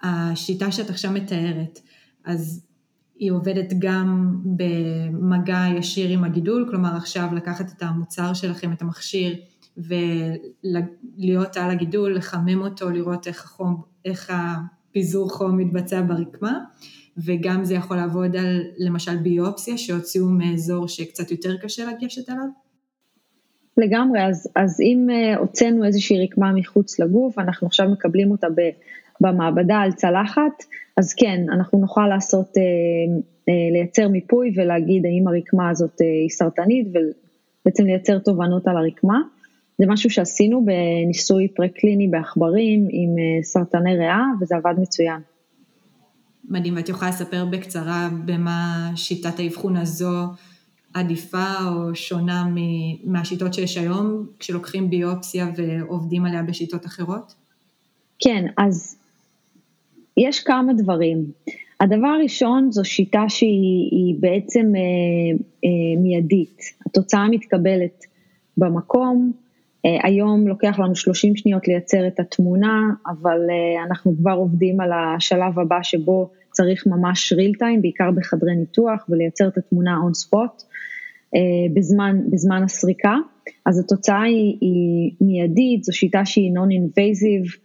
השיטה 0.03 0.71
שאת 0.71 0.89
עכשיו 0.89 1.11
מתארת, 1.11 1.79
אז 2.25 2.67
היא 3.19 3.31
עובדת 3.31 3.73
גם 3.79 4.37
במגע 4.45 5.65
ישיר 5.77 6.09
עם 6.09 6.23
הגידול, 6.23 6.67
כלומר 6.69 6.95
עכשיו 6.95 7.27
לקחת 7.35 7.71
את 7.77 7.83
המוצר 7.83 8.33
שלכם, 8.33 8.73
את 8.73 8.81
המכשיר, 8.81 9.35
ולהיות 9.77 11.57
על 11.57 11.71
הגידול, 11.71 12.15
לחמם 12.15 12.61
אותו, 12.61 12.89
לראות 12.89 13.27
איך 13.27 13.45
החום, 13.45 13.81
איך 14.05 14.33
הפיזור 14.97 15.29
חום 15.29 15.57
מתבצע 15.57 16.01
ברקמה, 16.01 16.59
וגם 17.25 17.63
זה 17.63 17.75
יכול 17.75 17.97
לעבוד 17.97 18.35
על 18.35 18.61
למשל 18.77 19.17
ביופסיה 19.17 19.77
שהוציאו 19.77 20.25
מאזור 20.25 20.87
שקצת 20.87 21.31
יותר 21.31 21.57
קשה 21.57 21.83
לגשת 21.91 22.29
אליו? 22.29 22.47
לגמרי, 23.77 24.25
אז, 24.25 24.47
אז 24.55 24.81
אם 24.81 25.07
uh, 25.09 25.39
הוצאנו 25.39 25.85
איזושהי 25.85 26.23
רקמה 26.23 26.51
מחוץ 26.53 26.99
לגוף, 26.99 27.39
אנחנו 27.39 27.67
עכשיו 27.67 27.89
מקבלים 27.89 28.31
אותה 28.31 28.47
ב, 28.49 28.61
במעבדה 29.21 29.75
על 29.75 29.91
צלחת, 29.91 30.63
אז 30.97 31.13
כן, 31.13 31.45
אנחנו 31.53 31.79
נוכל 31.79 32.07
לעשות, 32.07 32.47
uh, 32.47 32.59
uh, 33.21 33.73
לייצר 33.73 34.07
מיפוי 34.07 34.53
ולהגיד 34.55 35.05
האם 35.05 35.27
הרקמה 35.27 35.69
הזאת 35.69 36.01
uh, 36.01 36.03
היא 36.03 36.29
סרטנית 36.29 36.87
ובעצם 36.87 37.83
לייצר 37.83 38.19
תובנות 38.19 38.67
על 38.67 38.77
הרקמה. 38.77 39.21
זה 39.77 39.85
משהו 39.87 40.09
שעשינו 40.09 40.65
בניסוי 40.65 41.47
פרה-קליני 41.47 42.07
בעכברים 42.07 42.87
עם 42.89 43.09
uh, 43.09 43.43
סרטני 43.43 43.97
ריאה 43.97 44.23
וזה 44.41 44.55
עבד 44.55 44.73
מצוין. 44.81 45.21
מדהים, 46.49 46.75
ואת 46.75 46.89
יכולה 46.89 47.11
לספר 47.11 47.45
בקצרה 47.45 48.09
במה 48.25 48.91
שיטת 48.95 49.39
האבחון 49.39 49.77
הזו 49.77 50.27
עדיפה 50.93 51.53
או 51.65 51.95
שונה 51.95 52.45
מהשיטות 53.03 53.53
שיש 53.53 53.77
היום, 53.77 54.25
כשלוקחים 54.39 54.89
ביופסיה 54.89 55.47
ועובדים 55.55 56.25
עליה 56.25 56.43
בשיטות 56.43 56.85
אחרות? 56.85 57.33
כן, 58.19 58.45
אז 58.57 58.97
יש 60.17 60.39
כמה 60.39 60.73
דברים. 60.73 61.31
הדבר 61.79 62.07
הראשון 62.07 62.71
זו 62.71 62.85
שיטה 62.85 63.23
שהיא 63.27 64.15
בעצם 64.19 64.65
אה, 64.75 64.81
אה, 65.65 66.01
מיידית. 66.01 66.61
התוצאה 66.85 67.27
מתקבלת 67.29 68.03
במקום, 68.57 69.31
אה, 69.35 69.46
היום 70.03 70.47
לוקח 70.47 70.79
לנו 70.79 70.95
30 70.95 71.35
שניות 71.35 71.67
לייצר 71.67 72.07
את 72.07 72.19
התמונה, 72.19 72.81
אבל 73.07 73.39
אה, 73.49 73.83
אנחנו 73.87 74.15
כבר 74.17 74.31
עובדים 74.31 74.81
על 74.81 74.91
השלב 74.93 75.59
הבא 75.59 75.79
שבו 75.83 76.29
צריך 76.51 76.87
ממש 76.87 77.33
real 77.33 77.61
time, 77.61 77.81
בעיקר 77.81 78.11
בחדרי 78.15 78.55
ניתוח, 78.55 79.05
ולייצר 79.09 79.47
את 79.47 79.57
התמונה 79.57 79.97
on 79.97 80.27
spot. 80.27 80.63
אה, 81.35 81.73
בזמן, 81.73 82.17
בזמן 82.31 82.63
הסריקה, 82.63 83.15
אז 83.65 83.79
התוצאה 83.79 84.21
היא, 84.21 84.57
היא 84.61 85.11
מיידית, 85.21 85.83
זו 85.83 85.93
שיטה 85.93 86.25
שהיא 86.25 86.51
non-invasive, 86.53 87.57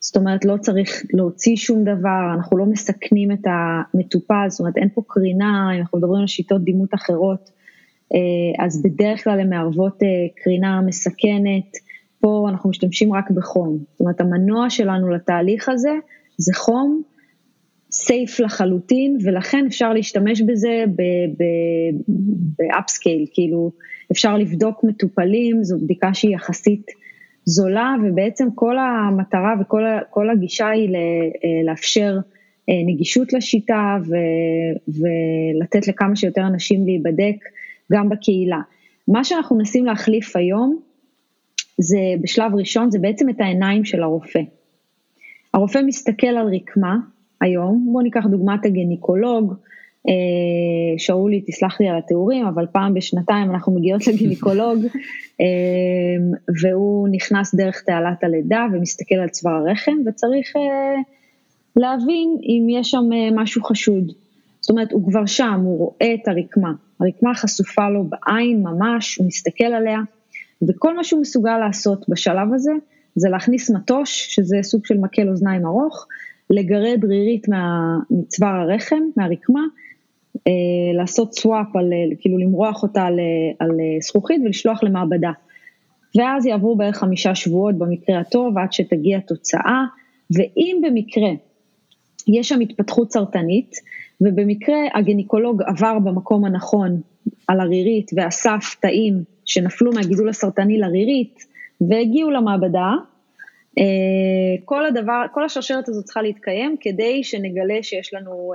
זאת 0.00 0.16
אומרת 0.16 0.44
לא 0.44 0.56
צריך 0.56 1.02
להוציא 1.14 1.56
שום 1.56 1.84
דבר, 1.84 2.34
אנחנו 2.34 2.58
לא 2.58 2.66
מסכנים 2.66 3.32
את 3.32 3.46
המטופל, 3.46 4.46
זאת 4.48 4.60
אומרת 4.60 4.76
אין 4.76 4.88
פה 4.94 5.02
קרינה, 5.08 5.68
אנחנו 5.80 5.98
מדברים 5.98 6.20
על 6.20 6.26
שיטות 6.26 6.64
דימות 6.64 6.94
אחרות, 6.94 7.50
אה, 7.50 7.51
אז 8.58 8.82
בדרך 8.82 9.24
כלל 9.24 9.40
הן 9.40 9.50
מערבות 9.50 10.02
אה, 10.02 10.08
קרינה 10.44 10.80
מסכנת, 10.80 11.76
פה 12.20 12.46
אנחנו 12.48 12.70
משתמשים 12.70 13.12
רק 13.12 13.30
בחום, 13.30 13.78
זאת 13.92 14.00
אומרת 14.00 14.20
המנוע 14.20 14.70
שלנו 14.70 15.10
לתהליך 15.10 15.68
הזה 15.68 15.92
זה 16.38 16.52
חום 16.54 17.02
סייף 17.92 18.40
לחלוטין, 18.40 19.18
ולכן 19.24 19.64
אפשר 19.66 19.92
להשתמש 19.92 20.42
בזה 20.42 20.84
ב 22.58 22.66
upscale, 22.66 23.26
כאילו 23.32 23.70
אפשר 24.12 24.36
לבדוק 24.36 24.84
מטופלים, 24.84 25.64
זו 25.64 25.78
בדיקה 25.78 26.14
שהיא 26.14 26.34
יחסית 26.34 26.86
זולה, 27.44 27.94
ובעצם 28.04 28.48
כל 28.54 28.76
המטרה 28.78 29.54
וכל 29.60 30.30
הגישה 30.30 30.68
היא 30.68 30.88
אה, 30.94 31.00
לאפשר 31.64 32.18
אה, 32.68 32.74
נגישות 32.86 33.32
לשיטה 33.32 33.96
ולתת 34.88 35.88
לכמה 35.88 36.16
שיותר 36.16 36.46
אנשים 36.46 36.86
להיבדק 36.86 37.36
גם 37.92 38.08
בקהילה. 38.08 38.60
מה 39.08 39.24
שאנחנו 39.24 39.56
מנסים 39.56 39.86
להחליף 39.86 40.36
היום, 40.36 40.78
זה 41.78 41.98
בשלב 42.20 42.54
ראשון, 42.54 42.90
זה 42.90 42.98
בעצם 42.98 43.28
את 43.28 43.40
העיניים 43.40 43.84
של 43.84 44.02
הרופא. 44.02 44.40
הרופא 45.54 45.78
מסתכל 45.86 46.26
על 46.26 46.54
רקמה, 46.54 46.96
היום. 47.40 47.88
בואו 47.92 48.04
ניקח 48.04 48.26
דוגמת 48.26 48.66
הגניקולוג, 48.66 49.54
אה, 50.08 50.98
שאולי 50.98 51.40
תסלח 51.40 51.80
לי 51.80 51.88
על 51.88 51.98
התיאורים, 51.98 52.46
אבל 52.46 52.66
פעם 52.72 52.94
בשנתיים 52.94 53.50
אנחנו 53.50 53.72
מגיעות 53.74 54.06
לגניקולוג, 54.06 54.78
אה, 55.40 55.46
והוא 56.60 57.08
נכנס 57.12 57.54
דרך 57.54 57.82
תעלת 57.82 58.24
הלידה 58.24 58.66
ומסתכל 58.72 59.14
על 59.14 59.28
צוואר 59.28 59.54
הרחם, 59.54 59.96
וצריך 60.06 60.56
אה, 60.56 61.02
להבין 61.76 62.36
אם 62.42 62.66
יש 62.70 62.90
שם 62.90 63.04
משהו 63.34 63.62
חשוד. 63.62 64.12
זאת 64.60 64.70
אומרת, 64.70 64.92
הוא 64.92 65.08
כבר 65.08 65.26
שם, 65.26 65.60
הוא 65.64 65.78
רואה 65.78 66.14
את 66.14 66.28
הרקמה. 66.28 66.72
הרקמה 67.02 67.34
חשופה 67.34 67.88
לו 67.88 68.04
בעין 68.04 68.62
ממש, 68.62 69.16
הוא 69.16 69.26
מסתכל 69.26 69.64
עליה, 69.64 69.98
וכל 70.68 70.96
מה 70.96 71.04
שהוא 71.04 71.20
מסוגל 71.20 71.58
לעשות 71.58 72.08
בשלב 72.08 72.54
הזה, 72.54 72.72
זה 73.14 73.28
להכניס 73.28 73.70
מטוש, 73.70 74.34
שזה 74.34 74.56
סוג 74.62 74.86
של 74.86 74.98
מקל 74.98 75.28
אוזניים 75.28 75.66
ארוך, 75.66 76.06
לגרד 76.50 77.04
רירית 77.04 77.46
מצוואר 78.10 78.54
הרחם, 78.54 79.00
מהרקמה, 79.16 79.60
אה, 80.48 80.52
לעשות 80.94 81.34
סוואפ, 81.34 81.76
על, 81.76 81.92
אה, 81.92 82.16
כאילו 82.20 82.38
למרוח 82.38 82.82
אותה 82.82 83.02
על, 83.02 83.20
על 83.58 83.70
זכוכית 84.00 84.40
ולשלוח 84.44 84.82
למעבדה. 84.82 85.30
ואז 86.18 86.46
יעברו 86.46 86.76
בערך 86.76 86.96
חמישה 86.96 87.34
שבועות 87.34 87.78
במקרה 87.78 88.20
הטוב 88.20 88.58
עד 88.58 88.72
שתגיע 88.72 89.20
תוצאה, 89.20 89.84
ואם 90.36 90.80
במקרה 90.82 91.30
יש 92.28 92.48
שם 92.48 92.60
התפתחות 92.60 93.12
סרטנית, 93.12 93.76
ובמקרה 94.24 94.78
הגניקולוג 94.94 95.62
עבר 95.62 95.98
במקום 95.98 96.44
הנכון 96.44 97.00
על 97.48 97.60
הרירית 97.60 98.10
ואסף 98.16 98.76
תאים 98.80 99.14
שנפלו 99.44 99.92
מהגידול 99.92 100.28
הסרטני 100.28 100.78
לרירית 100.78 101.46
והגיעו 101.80 102.30
למעבדה, 102.30 102.92
אה, 103.78 103.84
כל 104.64 104.86
הדבר, 104.86 105.22
כל 105.32 105.44
השרשרת 105.44 105.88
הזאת 105.88 106.04
צריכה 106.04 106.22
להתקיים 106.22 106.76
כדי 106.80 107.24
שנגלה 107.24 107.82
שיש 107.82 108.14
לנו 108.14 108.52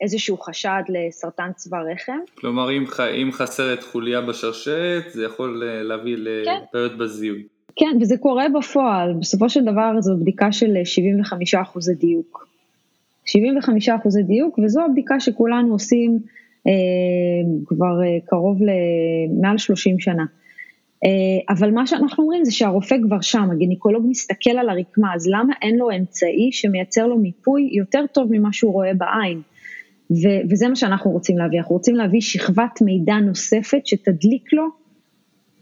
איזשהו 0.00 0.38
חשד 0.38 0.82
לסרטן 0.88 1.50
צוואר 1.56 1.82
רחם. 1.92 2.18
כלומר, 2.34 2.70
אם, 2.72 2.84
אם 3.22 3.32
חסרת 3.32 3.82
חוליה 3.82 4.20
בשרשרת, 4.20 5.10
זה 5.10 5.24
יכול 5.24 5.64
להביא 5.82 6.16
כן. 6.16 6.22
לבעיות 6.22 6.92
כן. 6.92 6.98
בזיהוי. 6.98 7.42
כן, 7.76 7.98
וזה 8.00 8.16
קורה 8.18 8.46
בפועל, 8.58 9.12
בסופו 9.20 9.48
של 9.48 9.64
דבר 9.64 10.00
זו 10.00 10.16
בדיקה 10.20 10.52
של 10.52 10.76
75 10.84 11.54
אחוזי 11.54 11.94
דיוק. 11.94 12.48
75 13.28 13.88
אחוזי 13.88 14.22
דיוק, 14.22 14.58
וזו 14.58 14.84
הבדיקה 14.84 15.20
שכולנו 15.20 15.72
עושים 15.72 16.18
אה, 16.66 16.72
כבר 17.66 18.02
אה, 18.04 18.18
קרוב 18.26 18.58
למעל 18.62 19.58
30 19.58 20.00
שנה. 20.00 20.24
אה, 21.04 21.54
אבל 21.54 21.70
מה 21.70 21.86
שאנחנו 21.86 22.24
אומרים 22.24 22.44
זה 22.44 22.52
שהרופא 22.52 22.96
כבר 23.06 23.20
שם, 23.20 23.48
הגינקולוג 23.52 24.04
מסתכל 24.08 24.50
על 24.50 24.68
הרקמה, 24.68 25.14
אז 25.14 25.26
למה 25.26 25.54
אין 25.62 25.76
לו 25.76 25.90
אמצעי 25.90 26.48
שמייצר 26.52 27.06
לו 27.06 27.18
מיפוי 27.18 27.70
יותר 27.72 28.04
טוב 28.12 28.28
ממה 28.30 28.52
שהוא 28.52 28.72
רואה 28.72 28.94
בעין? 28.94 29.40
ו- 30.10 30.40
וזה 30.50 30.68
מה 30.68 30.76
שאנחנו 30.76 31.10
רוצים 31.10 31.38
להביא, 31.38 31.58
אנחנו 31.58 31.74
רוצים 31.74 31.94
להביא 31.94 32.20
שכבת 32.20 32.80
מידע 32.80 33.14
נוספת 33.14 33.86
שתדליק 33.86 34.52
לו 34.52 34.64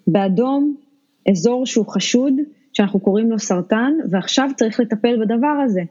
באדום 0.06 0.76
אזור 1.30 1.66
שהוא 1.66 1.86
חשוד, 1.86 2.32
שאנחנו 2.72 3.00
קוראים 3.00 3.30
לו 3.30 3.38
סרטן, 3.38 3.92
ועכשיו 4.10 4.50
צריך 4.56 4.80
לטפל 4.80 5.24
בדבר 5.24 5.56
הזה. 5.64 5.82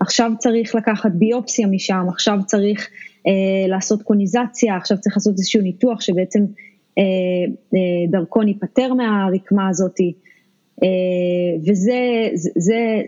עכשיו 0.00 0.32
צריך 0.38 0.74
לקחת 0.74 1.10
ביופסיה 1.14 1.66
משם, 1.66 2.06
עכשיו 2.08 2.38
צריך 2.46 2.88
אה, 3.26 3.68
לעשות 3.68 4.02
קוניזציה, 4.02 4.76
עכשיו 4.76 4.98
צריך 5.00 5.16
לעשות 5.16 5.32
איזשהו 5.38 5.62
ניתוח 5.62 6.00
שבעצם 6.00 6.44
אה, 6.98 7.02
אה, 7.74 8.10
דרכו 8.10 8.42
ניפטר 8.42 8.94
מהרקמה 8.94 9.68
הזאתי, 9.68 10.12
אה, 10.82 10.88
וזה 11.60 12.28
זה, 12.34 12.50
זה, 12.56 13.00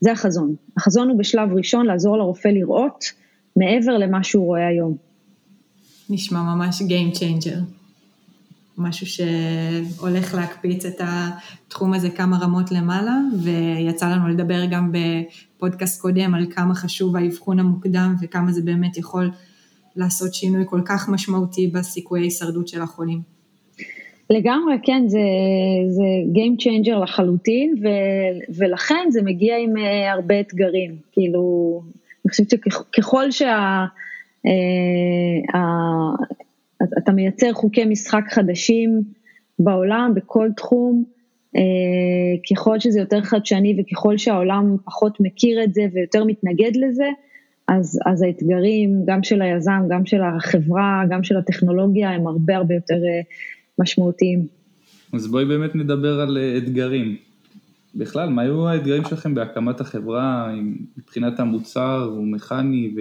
זה 0.00 0.12
החזון. 0.12 0.54
החזון 0.76 1.08
הוא 1.08 1.18
בשלב 1.18 1.52
ראשון 1.52 1.86
לעזור 1.86 2.18
לרופא 2.18 2.48
לראות 2.48 3.04
מעבר 3.56 3.98
למה 3.98 4.24
שהוא 4.24 4.46
רואה 4.46 4.66
היום. 4.66 4.96
נשמע 6.10 6.42
ממש 6.42 6.82
Game 6.82 7.16
Changer. 7.16 7.58
משהו 8.78 9.06
שהולך 9.06 10.34
להקפיץ 10.34 10.84
את 10.84 11.00
התחום 11.00 11.94
הזה 11.94 12.10
כמה 12.10 12.38
רמות 12.38 12.70
למעלה, 12.72 13.18
ויצא 13.42 14.08
לנו 14.08 14.28
לדבר 14.28 14.64
גם 14.64 14.92
בפודקאסט 15.56 16.00
קודם 16.00 16.34
על 16.34 16.46
כמה 16.50 16.74
חשוב 16.74 17.16
האבחון 17.16 17.58
המוקדם 17.58 18.14
וכמה 18.22 18.52
זה 18.52 18.62
באמת 18.62 18.96
יכול 18.96 19.30
לעשות 19.96 20.34
שינוי 20.34 20.62
כל 20.66 20.80
כך 20.84 21.08
משמעותי 21.08 21.66
בסיכויי 21.66 22.22
הישרדות 22.22 22.68
של 22.68 22.82
החולים. 22.82 23.20
לגמרי, 24.30 24.74
כן, 24.82 25.04
זה, 25.06 25.18
זה 25.88 26.04
Game 26.34 26.62
Changer 26.62 27.02
לחלוטין, 27.02 27.74
ו, 27.82 27.86
ולכן 28.56 29.06
זה 29.10 29.22
מגיע 29.22 29.56
עם 29.58 29.76
uh, 29.76 29.80
הרבה 30.12 30.40
אתגרים. 30.40 30.96
כאילו, 31.12 31.80
אני 32.24 32.30
חושבת 32.30 32.50
שככל 32.50 33.30
שה... 33.30 33.84
Uh, 34.46 35.58
אתה 36.98 37.12
מייצר 37.12 37.52
חוקי 37.52 37.84
משחק 37.84 38.24
חדשים 38.30 39.00
בעולם, 39.58 40.12
בכל 40.14 40.48
תחום, 40.56 41.04
אה, 41.04 41.15
ככל 42.50 42.80
שזה 42.80 43.00
יותר 43.00 43.22
חדשני 43.22 43.76
וככל 43.78 44.18
שהעולם 44.18 44.76
פחות 44.84 45.20
מכיר 45.20 45.64
את 45.64 45.74
זה 45.74 45.82
ויותר 45.92 46.24
מתנגד 46.24 46.76
לזה, 46.76 47.06
אז, 47.68 47.98
אז 48.06 48.22
האתגרים, 48.22 49.02
גם 49.06 49.22
של 49.22 49.42
היזם, 49.42 49.82
גם 49.90 50.06
של 50.06 50.20
החברה, 50.22 51.02
גם 51.10 51.22
של 51.22 51.36
הטכנולוגיה, 51.36 52.10
הם 52.10 52.26
הרבה 52.26 52.56
הרבה 52.56 52.74
יותר 52.74 52.94
אה, 52.94 53.20
משמעותיים. 53.78 54.46
אז 55.12 55.26
בואי 55.26 55.44
באמת 55.44 55.74
נדבר 55.74 56.20
על 56.20 56.38
אה, 56.38 56.56
אתגרים. 56.56 57.16
בכלל, 57.94 58.28
מה 58.28 58.42
היו 58.42 58.68
האתגרים 58.68 59.04
שלכם 59.04 59.34
בהקמת 59.34 59.80
החברה 59.80 60.54
מבחינת 60.98 61.40
המוצר, 61.40 62.10
הוא 62.12 62.26
מכני 62.26 62.94
ו... 62.96 63.00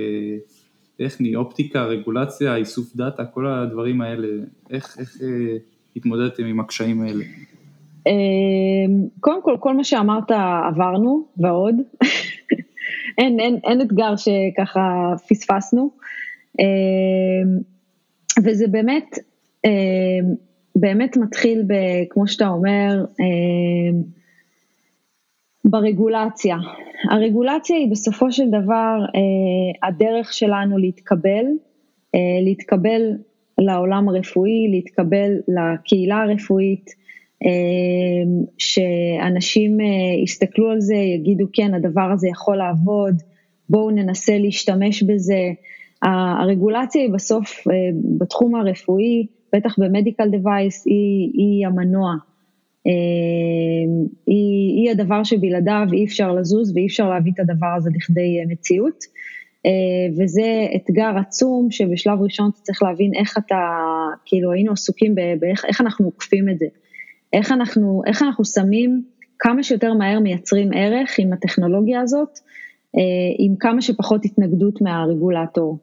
טכני, 0.97 1.35
אופטיקה, 1.35 1.85
רגולציה, 1.85 2.55
איסוף 2.55 2.95
דאטה, 2.95 3.25
כל 3.25 3.47
הדברים 3.47 4.01
האלה, 4.01 4.27
איך, 4.69 4.97
איך 4.99 5.17
אה, 5.21 5.57
התמודדתם 5.95 6.45
עם 6.45 6.59
הקשיים 6.59 7.01
האלה? 7.01 7.23
אמ, 8.07 9.07
קודם 9.19 9.43
כל, 9.43 9.57
כל 9.59 9.75
מה 9.75 9.83
שאמרת 9.83 10.31
עברנו 10.67 11.25
ועוד. 11.37 11.75
אין, 13.17 13.39
אין, 13.39 13.59
אין 13.63 13.81
אתגר 13.81 14.13
שככה 14.15 15.13
פספסנו. 15.29 15.91
אמ, 16.59 17.59
וזה 18.43 18.67
באמת, 18.67 19.19
אמ, 19.65 20.35
באמת 20.75 21.17
מתחיל, 21.17 21.63
ב, 21.67 21.73
כמו 22.09 22.27
שאתה 22.27 22.47
אומר, 22.47 23.05
ברגולציה. 25.65 26.57
הרגולציה 27.11 27.77
היא 27.77 27.91
בסופו 27.91 28.31
של 28.31 28.49
דבר 28.49 28.97
אה, 29.15 29.87
הדרך 29.87 30.33
שלנו 30.33 30.77
להתקבל, 30.77 31.45
אה, 32.15 32.19
להתקבל 32.43 33.01
לעולם 33.57 34.09
הרפואי, 34.09 34.67
להתקבל 34.71 35.31
לקהילה 35.47 36.21
הרפואית, 36.21 37.04
שאנשים 38.57 39.81
אה, 39.81 40.23
יסתכלו 40.23 40.69
על 40.69 40.81
זה, 40.81 40.95
יגידו 40.95 41.45
כן, 41.53 41.73
הדבר 41.73 42.09
הזה 42.13 42.27
יכול 42.27 42.57
לעבוד, 42.57 43.15
בואו 43.69 43.91
ננסה 43.91 44.37
להשתמש 44.37 45.03
בזה. 45.03 45.51
הרגולציה 46.03 47.01
היא 47.01 47.13
בסוף, 47.13 47.67
אה, 47.67 47.73
בתחום 48.17 48.55
הרפואי, 48.55 49.27
בטח 49.55 49.79
במדיקל 49.79 50.29
דווייס, 50.29 50.85
היא, 50.85 51.31
היא 51.33 51.67
המנוע. 51.67 52.13
אה, 52.87 52.91
היא, 54.27 54.81
היא 54.81 54.91
הדבר 54.91 55.23
שבלעדיו 55.23 55.87
אי 55.93 56.05
אפשר 56.05 56.33
לזוז 56.33 56.71
ואי 56.75 56.85
אפשר 56.85 57.09
להביא 57.09 57.31
את 57.35 57.39
הדבר 57.39 57.73
הזה 57.77 57.89
לכדי 57.95 58.39
אה, 58.39 58.45
מציאות. 58.47 59.03
וזה 60.17 60.67
אתגר 60.75 61.11
עצום 61.19 61.67
שבשלב 61.71 62.21
ראשון 62.21 62.49
אתה 62.49 62.59
צריך 62.61 62.83
להבין 62.83 63.11
איך 63.15 63.37
אתה, 63.37 63.55
כאילו 64.25 64.51
היינו 64.51 64.71
עסוקים 64.71 65.15
באיך 65.39 65.65
איך 65.65 65.81
אנחנו 65.81 66.05
עוקפים 66.05 66.49
את 66.49 66.59
זה. 66.59 66.65
איך 67.35 67.51
אנחנו, 67.51 68.01
איך 68.05 68.21
אנחנו 68.21 68.45
שמים, 68.45 69.03
כמה 69.39 69.63
שיותר 69.63 69.93
מהר 69.93 70.19
מייצרים 70.19 70.69
ערך 70.75 71.19
עם 71.19 71.33
הטכנולוגיה 71.33 72.01
הזאת, 72.01 72.39
עם 73.37 73.55
כמה 73.59 73.81
שפחות 73.81 74.25
התנגדות 74.25 74.81
מהרגולטור. 74.81 75.77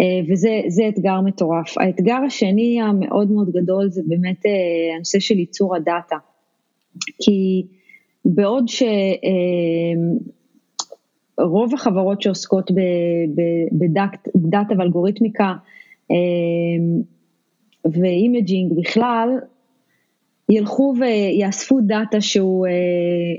אה, 0.00 0.20
וזה 0.28 0.88
אתגר 0.88 1.20
מטורף. 1.20 1.78
האתגר 1.78 2.18
השני 2.26 2.82
המאוד 2.82 3.30
מאוד 3.30 3.50
גדול 3.50 3.90
זה 3.90 4.02
באמת 4.06 4.46
אה, 4.46 4.94
הנושא 4.94 5.18
של 5.18 5.38
ייצור 5.38 5.76
הדאטה. 5.76 6.16
כי 7.22 7.66
בעוד 8.24 8.68
שרוב 8.68 8.88
אה, 11.70 11.74
החברות 11.74 12.22
שעוסקות 12.22 12.70
ב 14.32 14.40
data 14.40 14.74
ואלגוריתמיקה 14.78 15.54
ו 17.84 17.95
imaging 17.95 18.72
בכלל, 18.76 19.28
ילכו 20.48 20.94
ויאספו 21.00 21.80
data 21.80 22.20
שהוא 22.20 22.66
אה, 22.66 22.72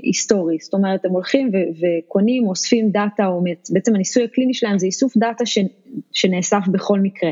היסטורי, 0.02 0.56
זאת 0.60 0.74
אומרת 0.74 1.04
הם 1.04 1.10
הולכים 1.10 1.50
ו- 1.52 1.86
וקונים, 1.86 2.46
אוספים 2.46 2.90
data, 2.90 3.26
או 3.26 3.44
בעצם 3.70 3.94
הניסוי 3.94 4.24
הקליני 4.24 4.54
שלהם 4.54 4.78
זה 4.78 4.86
איסוף 4.86 5.16
data 5.16 5.46
ש- 5.46 5.58
שנאסף 6.12 6.62
בכל 6.72 7.00
מקרה. 7.00 7.30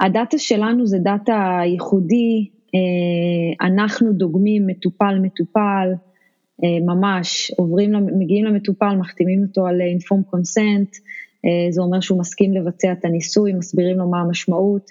ה 0.00 0.08
data 0.08 0.38
שלנו 0.38 0.86
זה 0.86 0.98
data 0.98 1.60
ייחודי, 1.64 2.48
אה, 2.74 3.66
אנחנו 3.66 4.12
דוגמים 4.12 4.66
מטופל 4.66 5.18
מטופל, 5.22 5.88
אה, 6.64 6.94
ממש, 6.94 7.52
עוברים, 7.56 7.92
מגיעים 8.18 8.44
למטופל, 8.44 8.96
מחתימים 8.96 9.42
אותו 9.42 9.66
על 9.66 9.80
inform 9.80 10.34
consent, 10.34 10.98
אה, 11.44 11.70
זה 11.70 11.80
אומר 11.80 12.00
שהוא 12.00 12.18
מסכים 12.18 12.52
לבצע 12.52 12.92
את 12.92 13.04
הניסוי, 13.04 13.52
מסבירים 13.52 13.96
לו 13.96 14.08
מה 14.08 14.20
המשמעות, 14.20 14.90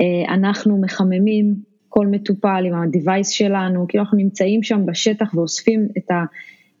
אה, 0.00 0.34
אנחנו 0.34 0.80
מחממים 0.80 1.69
כל 1.90 2.06
מטופל 2.06 2.64
עם 2.66 2.74
ה-device 2.74 3.30
שלנו, 3.30 3.86
כאילו 3.88 4.04
אנחנו 4.04 4.18
נמצאים 4.18 4.62
שם 4.62 4.86
בשטח 4.86 5.34
ואוספים 5.34 5.88
את, 5.98 6.10
ה, 6.10 6.24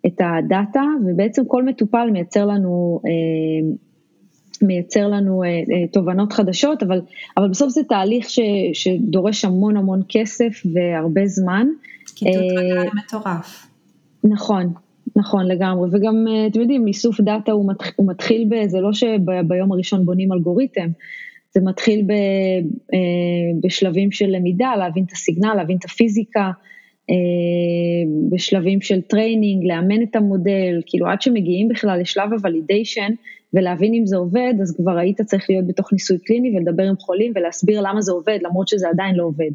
את 0.06 0.20
הדאטה, 0.20 0.82
ובעצם 1.06 1.42
כל 1.46 1.64
מטופל 1.64 2.10
מייצר 2.12 2.46
לנו, 2.46 3.00
אה, 3.06 3.76
מייצר 4.62 5.08
לנו 5.08 5.42
אה, 5.42 5.48
אה, 5.48 5.86
תובנות 5.92 6.32
חדשות, 6.32 6.82
אבל, 6.82 7.00
אבל 7.36 7.48
בסוף 7.48 7.68
זה 7.68 7.80
תהליך 7.88 8.30
ש, 8.30 8.40
שדורש 8.72 9.44
המון 9.44 9.76
המון 9.76 10.02
כסף 10.08 10.62
והרבה 10.74 11.26
זמן. 11.26 11.66
כיתות 12.14 12.34
רגליים 12.56 12.90
מטורף. 13.06 13.66
נכון, 14.24 14.72
נכון 15.16 15.46
לגמרי, 15.46 15.88
וגם 15.92 16.26
אתם 16.50 16.60
יודעים, 16.60 16.86
איסוף 16.86 17.20
data 17.20 17.52
הוא 17.52 17.70
מתחיל, 17.70 17.92
הוא 17.96 18.08
מתחיל 18.08 18.48
ב... 18.48 18.66
זה 18.66 18.80
לא 18.80 18.92
שביום 18.92 19.72
הראשון 19.72 20.04
בונים 20.04 20.32
אלגוריתם, 20.32 20.88
זה 21.54 21.60
מתחיל 21.60 22.02
ב, 22.06 22.10
אה, 22.94 22.98
בשלבים 23.62 24.12
של 24.12 24.26
למידה, 24.26 24.72
להבין 24.78 25.04
את 25.04 25.12
ה 25.12 25.17
signal, 25.17 25.54
להבין 25.56 25.76
את 25.76 25.84
הפיזיקה, 25.84 26.50
אה, 27.10 27.14
בשלבים 28.30 28.80
של 28.80 29.00
training, 29.00 29.64
לאמן 29.64 30.02
את 30.02 30.16
המודל, 30.16 30.82
כאילו 30.86 31.06
עד 31.06 31.22
שמגיעים 31.22 31.68
בכלל 31.68 32.00
לשלב 32.00 32.32
ה 32.32 32.39
validation, 32.39 33.12
ולהבין 33.54 33.94
אם 33.94 34.06
זה 34.06 34.16
עובד, 34.16 34.54
אז 34.62 34.76
כבר 34.76 34.98
היית 34.98 35.20
צריך 35.20 35.50
להיות 35.50 35.66
בתוך 35.66 35.92
ניסוי 35.92 36.18
קליני 36.18 36.56
ולדבר 36.56 36.82
עם 36.82 36.96
חולים 36.96 37.32
ולהסביר 37.36 37.80
למה 37.80 38.02
זה 38.02 38.12
עובד, 38.12 38.38
למרות 38.42 38.68
שזה 38.68 38.88
עדיין 38.88 39.14
לא 39.14 39.24
עובד. 39.24 39.50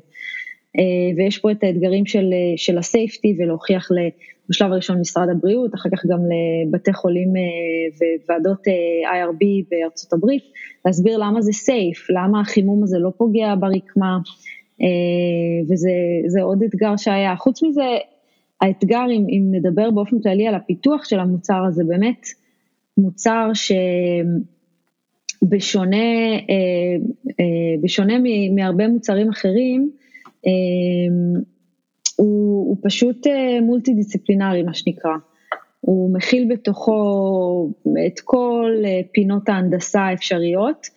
אה, 0.80 1.16
ויש 1.18 1.38
פה 1.38 1.52
את 1.52 1.64
האתגרים 1.64 2.06
של, 2.06 2.34
של 2.56 2.78
הסייפטי 2.78 3.36
ולהוכיח 3.40 3.92
בשלב 4.50 4.72
הראשון 4.72 5.00
משרד 5.00 5.28
הבריאות, 5.32 5.76
אחר 5.76 5.90
כך 5.90 6.06
גם 6.06 6.20
לבתי 6.68 6.94
חולים 6.94 7.34
וועדות 8.30 8.68
IRB 9.14 9.46
בארצות 9.72 10.14
הברית, 10.14 10.44
להסביר 10.86 11.18
למה 11.18 11.42
זה 11.42 11.52
סייף, 11.54 12.10
למה 12.10 12.42
החימום 12.42 12.84
הזה 12.84 12.98
לא 13.00 13.12
פוגע 13.18 13.56
ברקמה, 13.60 14.18
וזה 15.70 16.42
עוד 16.42 16.64
אתגר 16.64 16.98
שהיה. 16.98 17.36
חוץ 17.36 17.64
מזה, 17.64 17.98
האתגר, 18.62 19.06
אם, 19.12 19.26
אם 19.30 19.44
נדבר 19.52 19.92
באופן 19.92 20.20
כללי 20.20 20.48
על 20.48 20.56
הפיתוח 20.56 21.04
של 21.04 21.20
המוצר 21.20 21.64
הזה, 21.68 21.84
באמת 21.84 22.26
מוצר 22.98 23.52
שבשונה 25.44 25.98
אה, 25.98 26.96
אה, 27.40 27.76
בשונה 27.84 28.14
מהרבה 28.56 28.88
מוצרים 28.88 29.30
אחרים, 29.30 29.92
אה, 30.48 30.52
הוא, 32.16 32.70
הוא 32.70 32.78
פשוט 32.84 33.28
מולטי 33.62 33.94
דיסציפלינרי, 33.94 34.64
מה 34.64 34.74
שנקרא. 34.74 35.12
הוא 35.82 36.14
מכיל 36.14 36.48
בתוכו 36.54 37.70
את 38.08 38.20
כל 38.20 38.72
פינות 39.12 39.50
ההנדסה 39.50 40.02
האפשריות. 40.02 40.88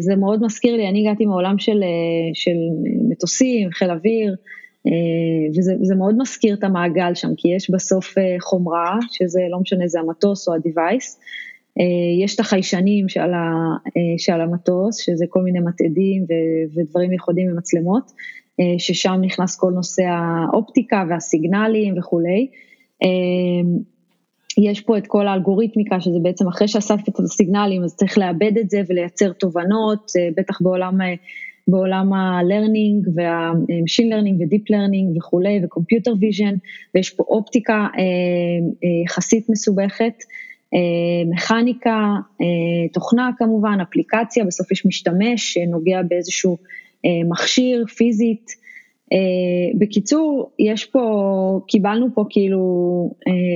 זה 0.00 0.16
מאוד 0.16 0.42
מזכיר 0.42 0.76
לי, 0.76 0.88
אני 0.88 1.00
הגעתי 1.00 1.26
מעולם 1.26 1.58
של, 1.58 1.82
של 2.34 2.56
מטוסים, 3.08 3.70
חיל 3.72 3.90
אוויר, 3.90 4.34
אה, 4.86 5.58
וזה, 5.58 5.94
מאוד 5.94 6.14
מזכיר 6.18 6.54
את 6.54 6.64
המעגל 6.64 7.14
שם, 7.14 7.28
כי 7.36 7.48
יש 7.56 7.70
בסוף 7.70 8.18
אה, 8.18 8.36
חומרה, 8.40 8.98
שזה 9.10 9.40
לא 9.50 9.60
משנה, 9.60 9.86
זה 9.86 10.00
המטוס 10.00 10.48
או 10.48 10.54
אה, 10.54 11.84
יש 12.24 12.34
את 12.34 12.40
החיישנים 12.40 13.08
שעל, 13.08 13.30
שעל 14.18 14.40
המטוס, 14.40 14.96
שזה 14.96 15.24
כל 15.28 15.42
מיני 15.42 15.60
מתעדים 15.60 16.26
ודברים 16.74 17.12
ייחודיים 17.12 17.52
ומצלמות, 17.52 18.12
ששם 18.78 19.14
נכנס 19.20 19.56
כל 19.56 19.70
נושא 19.74 20.02
האופטיקה 20.02 21.04
והסיגנלים 21.08 21.98
וכולי. 21.98 22.46
יש 24.58 24.80
פה 24.80 24.98
את 24.98 25.06
כל 25.06 25.28
האלגוריתמיקה, 25.28 26.00
שזה 26.00 26.18
בעצם 26.22 26.48
אחרי 26.48 26.68
שאספת 26.68 27.08
את 27.08 27.20
הסיגנלים, 27.20 27.84
אז 27.84 27.96
צריך 27.96 28.18
לאבד 28.18 28.58
את 28.60 28.70
זה 28.70 28.80
ולייצר 28.88 29.32
תובנות, 29.32 30.12
בטח 30.36 30.62
בעולם 30.62 30.98
בעולם 31.68 32.12
ה-learning 32.12 33.08
וה-machine 33.14 34.08
learning 34.12 34.36
ו-deep 34.40 34.74
learning 34.74 35.18
וכולי 35.18 35.60
ו-computer 35.62 36.12
vision 36.12 36.56
ויש 36.94 37.10
פה 37.10 37.24
אופטיקה 37.28 37.74
אה, 37.74 37.86
אה, 37.98 39.02
יחסית 39.04 39.48
מסובכת, 39.48 40.14
אה, 40.74 41.30
מכניקה, 41.30 42.14
תוכנה 42.92 43.30
כמובן, 43.38 43.78
אפליקציה, 43.82 44.44
בסוף 44.44 44.72
יש 44.72 44.86
משתמש 44.86 45.52
שנוגע 45.52 46.02
באיזשהו 46.02 46.58
מכשיר 47.30 47.86
פיזית. 47.86 48.62
בקיצור, 49.78 50.52
יש 50.58 50.84
פה, 50.84 51.60
קיבלנו 51.68 52.06
פה 52.14 52.24
כאילו 52.30 52.60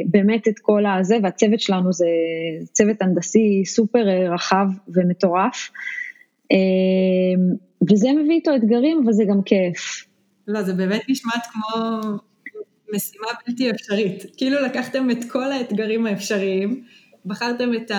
באמת 0.06 0.48
את 0.48 0.59
כל 0.59 0.82
הזה 0.87 1.16
והצוות 1.22 1.61
שלנו 1.61 1.92
זה 1.92 2.06
צוות 2.72 3.02
הנדסי 3.02 3.62
סופר 3.64 4.04
רחב 4.35 4.66
ומטורף. 4.88 5.70
וזה 7.90 8.09
מביא 8.12 8.35
איתו 8.35 8.56
אתגרים, 8.56 9.02
אבל 9.04 9.12
זה 9.12 9.24
גם 9.24 9.42
כיף. 9.42 10.06
לא, 10.48 10.62
זה 10.62 10.72
באמת 10.72 11.02
נשמע 11.09 11.32
כמו 11.52 11.90
משימה 12.94 13.26
בלתי 13.46 13.70
אפשרית. 13.70 14.24
כאילו 14.37 14.62
לקחתם 14.62 15.11
את 15.11 15.24
כל 15.30 15.52
האתגרים 15.52 16.06
האפשריים, 16.06 16.85
בחרתם 17.26 17.70
את 17.74 17.90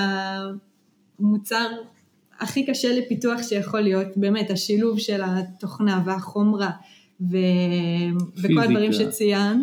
המוצר 1.19 1.67
הכי 2.39 2.65
קשה 2.65 2.93
לפיתוח 2.93 3.43
שיכול 3.43 3.81
להיות, 3.81 4.07
באמת, 4.15 4.51
השילוב 4.51 4.99
של 4.99 5.21
התוכנה 5.25 6.01
והחומרה 6.05 6.69
ו... 7.21 7.37
וכל 8.43 8.59
הדברים 8.59 8.93
שציינת, 8.93 9.59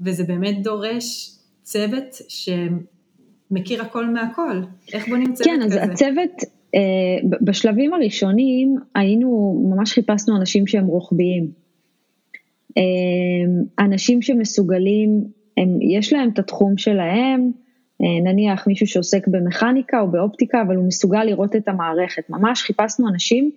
וזה 0.00 0.24
באמת 0.24 0.62
דורש 0.62 1.36
צוות 1.62 2.16
שמכיר 2.28 3.82
הכל 3.82 4.06
מהכל. 4.06 4.62
איך 4.92 5.08
בונים 5.08 5.32
צוות 5.32 5.46
כן, 5.46 5.60
כזה? 5.64 5.78
כן, 5.78 5.82
אז 5.82 5.90
הצוות... 5.90 6.30
Uh, 6.76 7.36
בשלבים 7.40 7.94
הראשונים 7.94 8.76
היינו, 8.94 9.60
ממש 9.70 9.92
חיפשנו 9.92 10.36
אנשים 10.36 10.66
שהם 10.66 10.86
רוחביים. 10.86 11.50
Uh, 12.70 12.82
אנשים 13.78 14.22
שמסוגלים, 14.22 15.24
הם, 15.56 15.78
יש 15.82 16.12
להם 16.12 16.28
את 16.28 16.38
התחום 16.38 16.78
שלהם, 16.78 17.50
נניח 18.24 18.66
מישהו 18.66 18.86
שעוסק 18.86 19.28
במכניקה 19.28 20.00
או 20.00 20.10
באופטיקה, 20.10 20.62
אבל 20.62 20.76
הוא 20.76 20.86
מסוגל 20.86 21.24
לראות 21.24 21.56
את 21.56 21.68
המערכת. 21.68 22.30
ממש 22.30 22.62
חיפשנו 22.62 23.08
אנשים 23.08 23.50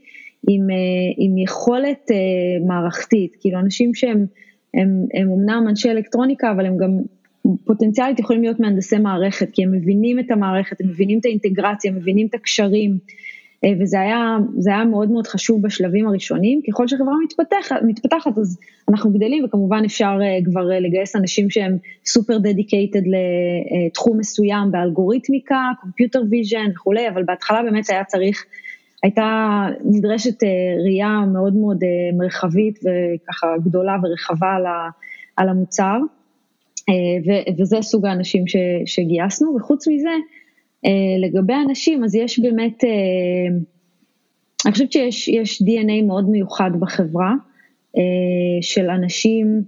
עם, 0.50 0.70
uh, 0.70 0.74
עם 1.18 1.38
יכולת 1.38 2.12
uh, 2.12 2.68
מערכתית, 2.68 3.36
כאילו 3.40 3.60
אנשים 3.60 3.96
שהם 3.96 4.26
הם, 4.74 5.06
הם 5.14 5.32
אמנם 5.32 5.66
אנשי 5.70 5.92
אלקטרוניקה, 5.92 6.52
אבל 6.52 6.66
הם 6.66 6.78
גם 6.78 7.00
פוטנציאלית 7.66 8.20
יכולים 8.20 8.42
להיות 8.42 8.60
מהנדסי 8.60 8.98
מערכת, 8.98 9.50
כי 9.52 9.64
הם 9.64 9.72
מבינים 9.72 10.20
את 10.20 10.32
המערכת, 10.32 10.82
הם 10.82 10.88
מבינים 10.88 11.20
את 11.20 11.26
האינטגרציה, 11.26 11.92
הם 11.92 11.98
מבינים 11.98 12.28
את 12.28 12.34
הקשרים, 12.34 12.92
אה, 12.92 12.98
וזה 13.82 14.00
היה, 14.00 14.38
היה 14.66 14.86
מאוד 14.86 15.12
מאוד 15.12 15.28
חשוב 15.28 15.62
בשלבים 15.62 16.08
הראשונים. 16.08 16.62
ככל 16.68 16.88
שחברה 16.88 17.14
מתפתחת, 17.24 17.76
מתפתחת 17.86 18.38
אז 18.38 18.60
אנחנו 18.90 19.12
גדלים, 19.12 19.46
וכמובן 19.46 19.82
אפשר 19.86 20.18
אה, 20.22 20.46
כבר 20.46 20.72
אה, 20.72 20.80
לגייס 20.80 21.16
אנשים 21.16 21.50
שהם 21.50 21.78
סופר 22.06 22.38
dedicated 22.38 23.02
לתחום 23.86 24.18
מסוים 24.18 24.72
באלגוריתמיקה, 24.72 25.72
computer 25.82 26.22
vision 26.30 26.72
וכולי, 26.76 27.10
אבל 27.10 27.24
בהתחלה 27.24 27.64
באמת 27.64 27.90
היה 27.90 28.04
צריך, 28.04 28.46
הייתה 29.04 29.68
נדרשת 29.86 30.44
ראייה 30.86 31.20
מאוד 31.34 31.56
מאוד 31.56 31.78
מרחבית 32.18 32.80
וככה 32.80 33.48
גדולה 33.66 33.98
ורחבה 34.04 34.56
על 35.38 35.50
המוצר. 35.50 35.98
אה, 36.90 37.54
וזה 37.60 37.78
סוג 37.82 38.06
האנשים 38.06 38.48
ש, 38.48 38.56
שגייסנו, 38.86 39.56
וחוץ 39.56 39.88
מזה, 39.88 40.10
אה, 40.10 40.16
לגבי 41.20 41.54
אנשים, 41.70 42.04
אז 42.04 42.16
יש 42.16 42.40
באמת, 42.40 42.84
אה, 42.84 43.56
אני 44.66 44.74
חושבת 44.74 44.92
שיש 44.92 45.62
DNA 45.62 46.06
מאוד 46.08 46.30
מיוחד 46.30 46.72
בחברה, 46.80 47.34
של 48.62 48.90
אנשים 48.90 49.64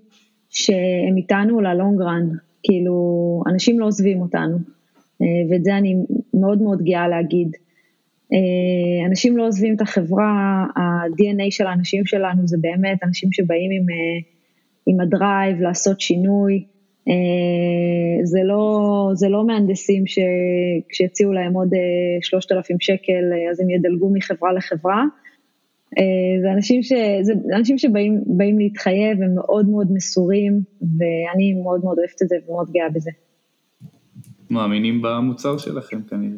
שהם 0.50 1.18
איתנו 1.18 1.62
ללונג 1.62 2.02
רן, 2.02 2.30
כאילו, 2.64 3.44
אנשים 3.48 3.80
לא 3.80 3.86
עוזבים 3.86 4.22
אותנו, 4.22 4.58
ואת 5.50 5.64
זה 5.64 5.78
אני 5.78 5.96
מאוד 6.34 6.62
מאוד 6.62 6.82
גאה 6.82 7.08
להגיד. 7.08 7.52
אנשים 9.10 9.38
לא 9.38 9.48
עוזבים 9.48 9.76
את 9.76 9.82
החברה, 9.82 10.66
ה-DNA 10.76 11.48
של 11.50 11.68
האנשים 11.68 12.06
שלנו 12.06 12.48
זה 12.48 12.58
באמת 12.62 13.04
אנשים 13.04 13.30
שבאים 13.32 13.72
עם, 13.72 13.86
עם 14.88 15.00
הדרייב 15.00 15.62
לעשות 15.62 16.02
שינוי, 16.02 16.54
אה, 16.56 16.75
זה 18.24 18.40
לא, 18.44 19.10
זה 19.14 19.30
לא 19.30 19.48
מהנדסים 19.48 20.04
שכשיציעו 20.08 21.34
להם 21.34 21.54
עוד 21.54 21.70
3,000 22.22 22.76
אה, 22.76 22.78
שקל 22.82 23.34
אה, 23.34 23.52
אז 23.52 23.60
הם 23.60 23.70
ידלגו 23.70 24.10
מחברה 24.14 24.54
לחברה. 24.54 25.04
זה 26.42 26.52
אנשים, 26.54 26.84
ש, 26.84 26.94
זה 27.22 27.34
אנשים 27.56 27.78
שבאים 27.78 28.60
להתחייב, 28.60 29.22
הם 29.22 29.36
מאוד 29.36 29.70
מאוד 29.70 29.92
מסורים, 29.92 30.60
ואני 30.82 31.54
מאוד 31.64 31.84
מאוד 31.84 31.98
אוהבת 31.98 32.22
את 32.22 32.30
זה 32.30 32.36
ומאוד 32.48 32.72
גאה 32.72 32.90
בזה. 32.90 33.12
מאמינים 34.50 35.02
במוצר 35.02 35.58
שלכם 35.58 36.02
כנראה. 36.02 36.38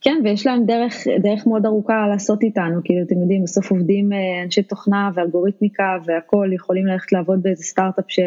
כן, 0.00 0.20
ויש 0.24 0.46
להם 0.46 0.66
דרך, 0.66 1.06
דרך 1.22 1.46
מאוד 1.46 1.66
ארוכה 1.66 2.06
לעשות 2.08 2.42
איתנו, 2.42 2.80
כאילו 2.84 3.02
אתם 3.06 3.20
יודעים, 3.20 3.42
בסוף 3.42 3.70
עובדים 3.70 4.10
אנשי 4.44 4.62
תוכנה 4.62 5.10
ואלגוריתמיקה 5.14 5.96
והכול, 6.04 6.52
יכולים 6.52 6.86
ללכת 6.86 7.12
לעבוד 7.12 7.42
באיזה 7.42 7.62
סטארט-אפ 7.62 8.04
ש... 8.08 8.20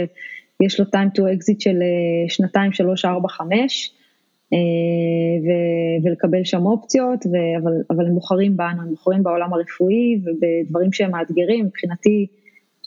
יש 0.62 0.80
לו 0.80 0.86
time 0.86 1.18
to 1.18 1.22
exit 1.22 1.56
של 1.60 1.82
אה, 1.82 2.30
שנתיים, 2.30 2.74
שלוש, 2.74 3.06
ארבע, 3.06 3.30
חמש, 3.30 3.94
אה, 4.54 4.58
ו- 5.44 6.06
ולקבל 6.06 6.44
שם 6.44 6.66
אופציות, 6.66 7.26
ו- 7.26 7.62
אבל, 7.63 7.74
אבל 7.89 8.06
הם 8.06 8.13
בוחרים 8.13 8.58
בנו, 8.58 8.82
הם 8.82 8.89
בוחרים 8.89 9.24
בעולם 9.24 9.54
הרפואי 9.54 10.22
ובדברים 10.24 10.94
שהם 10.94 11.12
מאתגרים, 11.12 11.66
מבחינתי 11.66 12.28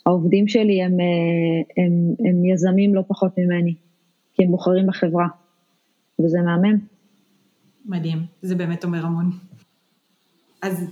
העובדים 0.05 0.47
שלי 0.47 0.83
הם, 0.83 0.99
אה, 0.99 1.83
הם, 1.83 2.15
הם 2.29 2.45
יזמים 2.45 2.95
לא 2.95 3.03
פחות 3.07 3.37
ממני, 3.37 3.73
כי 4.33 4.43
הם 4.43 4.51
בוחרים 4.51 4.87
בחברה, 4.87 5.27
וזה 6.19 6.37
מהמם. 6.41 6.77
מדהים, 7.85 8.17
זה 8.41 8.55
באמת 8.55 8.83
אומר 8.83 9.05
המון. 9.05 9.31
אז 10.61 10.83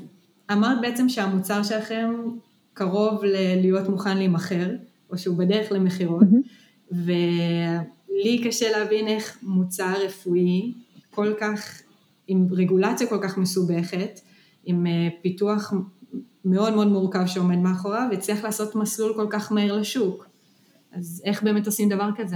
אמרת 0.52 0.82
בעצם 0.82 1.10
שהמוצר 1.10 1.64
שלכם 1.64 2.10
קרוב 2.74 3.24
להיות 3.62 3.90
מוכן 3.90 4.18
להימכר, 4.18 4.76
או 5.10 5.18
שהוא 5.18 5.38
בדרך 5.38 5.72
למכירות. 5.72 6.22
Mm-hmm. 6.22 6.65
ולי 7.04 8.42
קשה 8.44 8.72
להבין 8.72 9.08
איך 9.08 9.38
מוצר 9.44 9.94
רפואי 10.06 10.74
כל 11.12 11.34
כך, 11.40 11.82
עם 12.28 12.48
רגולציה 12.52 13.08
כל 13.08 13.20
כך 13.22 13.38
מסובכת, 13.38 14.20
עם 14.66 14.88
אה, 14.88 15.08
פיתוח 15.22 15.74
מאוד 16.46 16.74
מאוד 16.74 16.88
מורכב 16.88 17.26
שעומד 17.26 17.58
מאחוריו, 17.58 18.10
הצליח 18.14 18.44
לעשות 18.44 18.76
מסלול 18.76 19.14
כל 19.16 19.28
כך 19.30 19.52
מהר 19.52 19.78
לשוק. 19.78 20.28
אז 20.94 21.22
איך 21.26 21.44
באמת 21.44 21.66
עושים 21.66 21.90
דבר 21.90 22.10
כזה? 22.18 22.36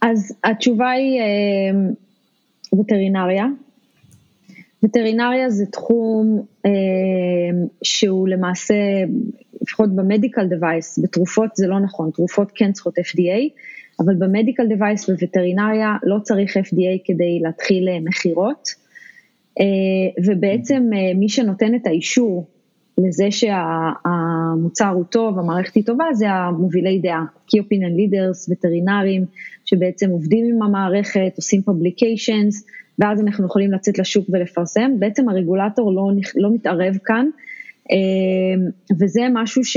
אז 0.00 0.34
התשובה 0.44 0.90
היא 0.90 1.20
אה, 1.20 2.78
וטרינריה. 2.80 3.46
וטרינריה 4.82 5.50
זה 5.50 5.66
תחום 5.66 6.42
אה, 6.66 6.70
שהוא 7.82 8.28
למעשה, 8.28 8.74
לפחות 9.68 9.96
במדיקל 9.96 10.46
דווייס, 10.46 10.98
בתרופות 11.02 11.56
זה 11.56 11.66
לא 11.66 11.80
נכון, 11.80 12.10
תרופות 12.10 12.52
כן 12.54 12.72
צריכות 12.72 12.98
FDA, 12.98 13.60
אבל 14.00 14.14
במדיקל 14.18 14.66
דווייס 14.66 15.08
ובווטרינריה 15.08 15.96
לא 16.02 16.18
צריך 16.22 16.56
FDA 16.56 16.98
כדי 17.04 17.40
להתחיל 17.42 17.88
אה, 17.88 18.00
מכירות, 18.00 18.68
אה, 19.60 19.64
ובעצם 20.26 20.90
אה, 20.94 21.14
מי 21.14 21.28
שנותן 21.28 21.74
את 21.74 21.86
האישור 21.86 22.46
לזה 22.98 23.26
שהמוצר 23.30 24.88
הוא 24.88 25.04
טוב, 25.04 25.38
המערכת 25.38 25.74
היא 25.74 25.84
טובה, 25.84 26.04
זה 26.12 26.30
המובילי 26.30 26.98
דעה, 26.98 27.24
Key 27.48 27.58
Opinion 27.58 27.94
Leaders, 27.98 28.52
וטרינרים, 28.52 29.24
שבעצם 29.64 30.10
עובדים 30.10 30.44
עם 30.54 30.62
המערכת, 30.62 31.32
עושים 31.36 31.62
publications, 31.68 32.64
ואז 32.98 33.20
אנחנו 33.20 33.46
יכולים 33.46 33.72
לצאת 33.72 33.98
לשוק 33.98 34.26
ולפרסם. 34.28 34.90
בעצם 34.98 35.28
הרגולטור 35.28 35.92
לא, 35.92 36.10
לא 36.36 36.54
מתערב 36.54 36.96
כאן, 37.04 37.26
וזה 39.00 39.20
משהו 39.32 39.64
ש, 39.64 39.76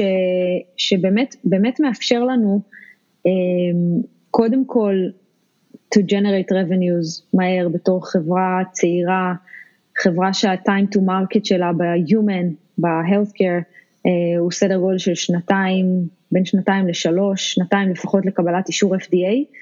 שבאמת 0.78 1.36
באמת 1.44 1.80
מאפשר 1.80 2.24
לנו, 2.24 2.62
אמ, 3.26 4.02
קודם 4.32 4.66
כל, 4.66 4.96
to 5.96 6.00
generate 6.00 6.52
revenues 6.52 7.24
מהר 7.34 7.70
בתור 7.70 8.12
חברה 8.12 8.62
צעירה, 8.72 9.34
חברה 9.98 10.34
שה-time 10.34 10.96
to 10.96 11.00
market 11.00 11.42
שלה 11.44 11.72
ב-human, 11.74 12.54
ב-healthcare, 12.78 13.64
אה, 14.06 14.40
הוא 14.40 14.52
סדר 14.52 14.78
גודל 14.78 14.98
של 14.98 15.16
שנתיים, 15.16 15.86
בין 16.32 16.46
שנתיים 16.46 16.88
לשלוש, 16.88 17.54
שנתיים 17.54 17.90
לפחות 17.90 18.26
לקבלת 18.26 18.68
אישור 18.68 18.96
FDA, 18.96 19.56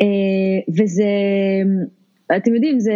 אה, 0.00 0.74
וזה, 0.78 1.04
אתם 2.36 2.54
יודעים, 2.54 2.80
זה, 2.80 2.92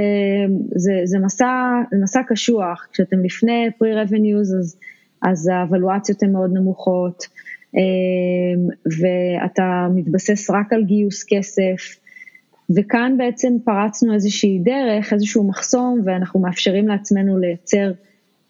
זה, 0.75 0.93
זה, 1.05 1.19
מסע, 1.19 1.47
זה 1.91 1.97
מסע 2.03 2.21
קשוח, 2.29 2.87
כשאתם 2.93 3.25
לפני 3.25 3.69
pre-revenues 3.69 4.59
אז, 4.59 4.77
אז 5.23 5.49
האבלואציות 5.49 6.23
הן 6.23 6.33
מאוד 6.33 6.51
נמוכות, 6.53 7.27
אה, 7.77 7.83
ואתה 8.87 9.87
מתבסס 9.95 10.51
רק 10.51 10.73
על 10.73 10.85
גיוס 10.85 11.25
כסף, 11.29 11.99
וכאן 12.77 13.15
בעצם 13.19 13.57
פרצנו 13.65 14.15
איזושהי 14.15 14.59
דרך, 14.59 15.13
איזשהו 15.13 15.49
מחסום, 15.49 16.01
ואנחנו 16.05 16.41
מאפשרים 16.41 16.89
לעצמנו 16.89 17.39
לייצר 17.39 17.93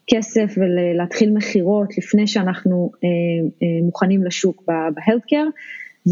כסף 0.07 0.55
ולהתחיל 0.57 1.33
מכירות 1.33 1.97
לפני 1.97 2.27
שאנחנו 2.27 2.91
אה, 3.03 3.09
אה, 3.63 3.85
מוכנים 3.85 4.23
לשוק 4.23 4.63
בהלטקר, 4.67 5.45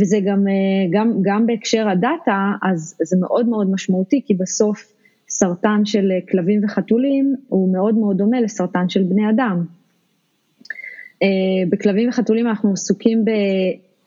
וזה 0.02 0.20
גם, 0.26 0.48
אה, 0.48 0.54
גם, 0.92 1.14
גם 1.22 1.46
בהקשר 1.46 1.90
הדאטה, 1.90 2.52
אז 2.64 2.96
זה 3.04 3.18
מאוד 3.20 3.50
מאוד 3.50 3.72
משמעותי, 3.72 4.22
כי 4.26 4.34
בסוף 4.34 4.94
סרטן 5.30 5.86
של 5.86 6.12
כלבים 6.32 6.64
וחתולים 6.64 7.36
הוא 7.48 7.74
מאוד 7.74 7.96
מאוד 7.96 8.18
דומה 8.18 8.42
לסרטן 8.42 8.90
של 8.90 9.04
בני 9.04 9.30
אדם. 9.30 9.66
בכלבים 11.70 12.10
וחתולים 12.10 12.48
אנחנו 12.48 12.74
עסוקים 12.74 13.26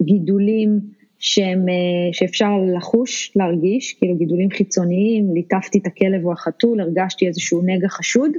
בגידולים 0.01 0.81
שהם, 1.19 1.67
שאפשר 2.13 2.51
לחוש, 2.77 3.33
להרגיש, 3.37 3.93
כאילו 3.93 4.17
גידולים 4.17 4.51
חיצוניים, 4.51 5.35
ליטפתי 5.35 5.79
את 5.79 5.87
הכלב 5.87 6.25
או 6.25 6.33
החתול, 6.33 6.81
הרגשתי 6.81 7.27
איזשהו 7.27 7.63
נגע 7.67 7.89
חשוד, 7.89 8.31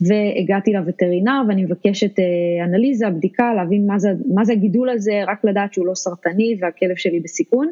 והגעתי 0.00 0.72
לווטרינר 0.72 1.42
ואני 1.48 1.64
מבקשת 1.64 2.18
אה, 2.18 2.64
אנליזה, 2.64 3.10
בדיקה, 3.10 3.54
להבין 3.54 3.86
מה 3.86 3.98
זה, 3.98 4.08
מה 4.34 4.44
זה 4.44 4.52
הגידול 4.52 4.90
הזה, 4.90 5.22
רק 5.26 5.44
לדעת 5.44 5.74
שהוא 5.74 5.86
לא 5.86 5.94
סרטני 5.94 6.56
והכלב 6.60 6.96
שלי 6.96 7.20
בסיכון. 7.20 7.70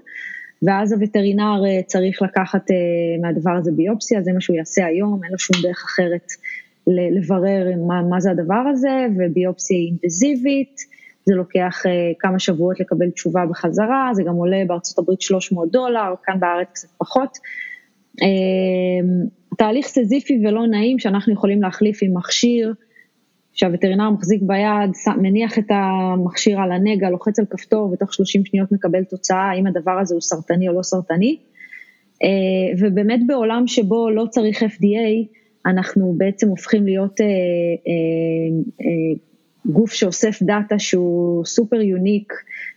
ואז 0.63 0.93
הווטרינר 0.93 1.63
אה, 1.67 1.83
צריך 1.87 2.23
לקחת 2.23 2.71
אה, 2.71 2.77
מהדבר 3.23 3.51
הזה 3.51 3.73
ביופסיה, 3.73 4.23
זה 4.23 4.33
מה 4.33 4.41
שהוא 4.41 4.57
יעשה 4.57 4.87
היום, 4.87 5.21
אין 5.25 5.33
לו 5.33 5.39
שום 5.39 5.57
דרך 5.63 5.85
אחרת 5.85 6.27
לברר 6.87 7.67
מה, 7.87 8.03
מה 8.03 8.21
זה 8.21 8.31
הדבר 8.31 8.63
הזה, 8.71 9.07
וביופסיה 9.17 9.77
היא 9.77 9.87
אינטנזיבית, 9.87 10.81
זה 11.25 11.35
לוקח 11.35 11.83
כמה 12.19 12.39
שבועות 12.39 12.81
לקבל 12.81 13.11
תשובה 13.11 13.47
בחזרה, 13.51 14.11
זה 14.13 14.23
גם 14.23 14.35
עולה 14.35 14.63
בארצות 14.67 14.99
הברית 14.99 15.21
300 15.21 15.71
דולר, 15.73 16.15
כאן 16.25 16.41
בארץ 16.41 16.69
קצת 16.73 16.89
פחות. 16.99 17.39
תהליך 19.59 19.87
סזיפי 19.87 20.41
ולא 20.45 20.67
נעים 20.67 20.99
שאנחנו 20.99 21.33
יכולים 21.33 21.63
להחליף 21.63 21.99
עם 22.03 22.17
מכשיר 22.17 22.75
שהווטרינר 23.53 24.11
מחזיק 24.11 24.43
ביד, 24.43 24.91
מניח 25.23 25.59
את 25.59 25.67
המכשיר 25.71 26.61
על 26.61 26.73
הנגע, 26.73 27.11
לוחץ 27.11 27.39
על 27.39 27.45
כפתור 27.51 27.93
ותוך 27.93 28.15
30 28.15 28.45
שניות 28.45 28.73
מקבל 28.73 29.05
תוצאה 29.05 29.51
האם 29.51 29.67
הדבר 29.67 29.99
הזה 30.01 30.15
הוא 30.15 30.21
סרטני 30.21 30.69
או 30.69 30.75
לא 30.75 30.83
סרטני. 30.83 31.37
אה, 32.23 32.29
ובאמת 32.79 33.21
בעולם 33.27 33.67
שבו 33.67 34.11
לא 34.11 34.27
צריך 34.31 34.63
FDA, 34.63 35.39
אנחנו 35.67 36.15
בעצם 36.17 36.49
הופכים 36.49 36.85
להיות 36.85 37.21
אה, 37.21 37.27
אה, 37.89 39.21
גוף 39.67 39.93
שאוסף 39.93 40.43
data 40.43 40.79
שהוא 40.79 41.45
סופר 41.45 41.81
unique 41.81 42.33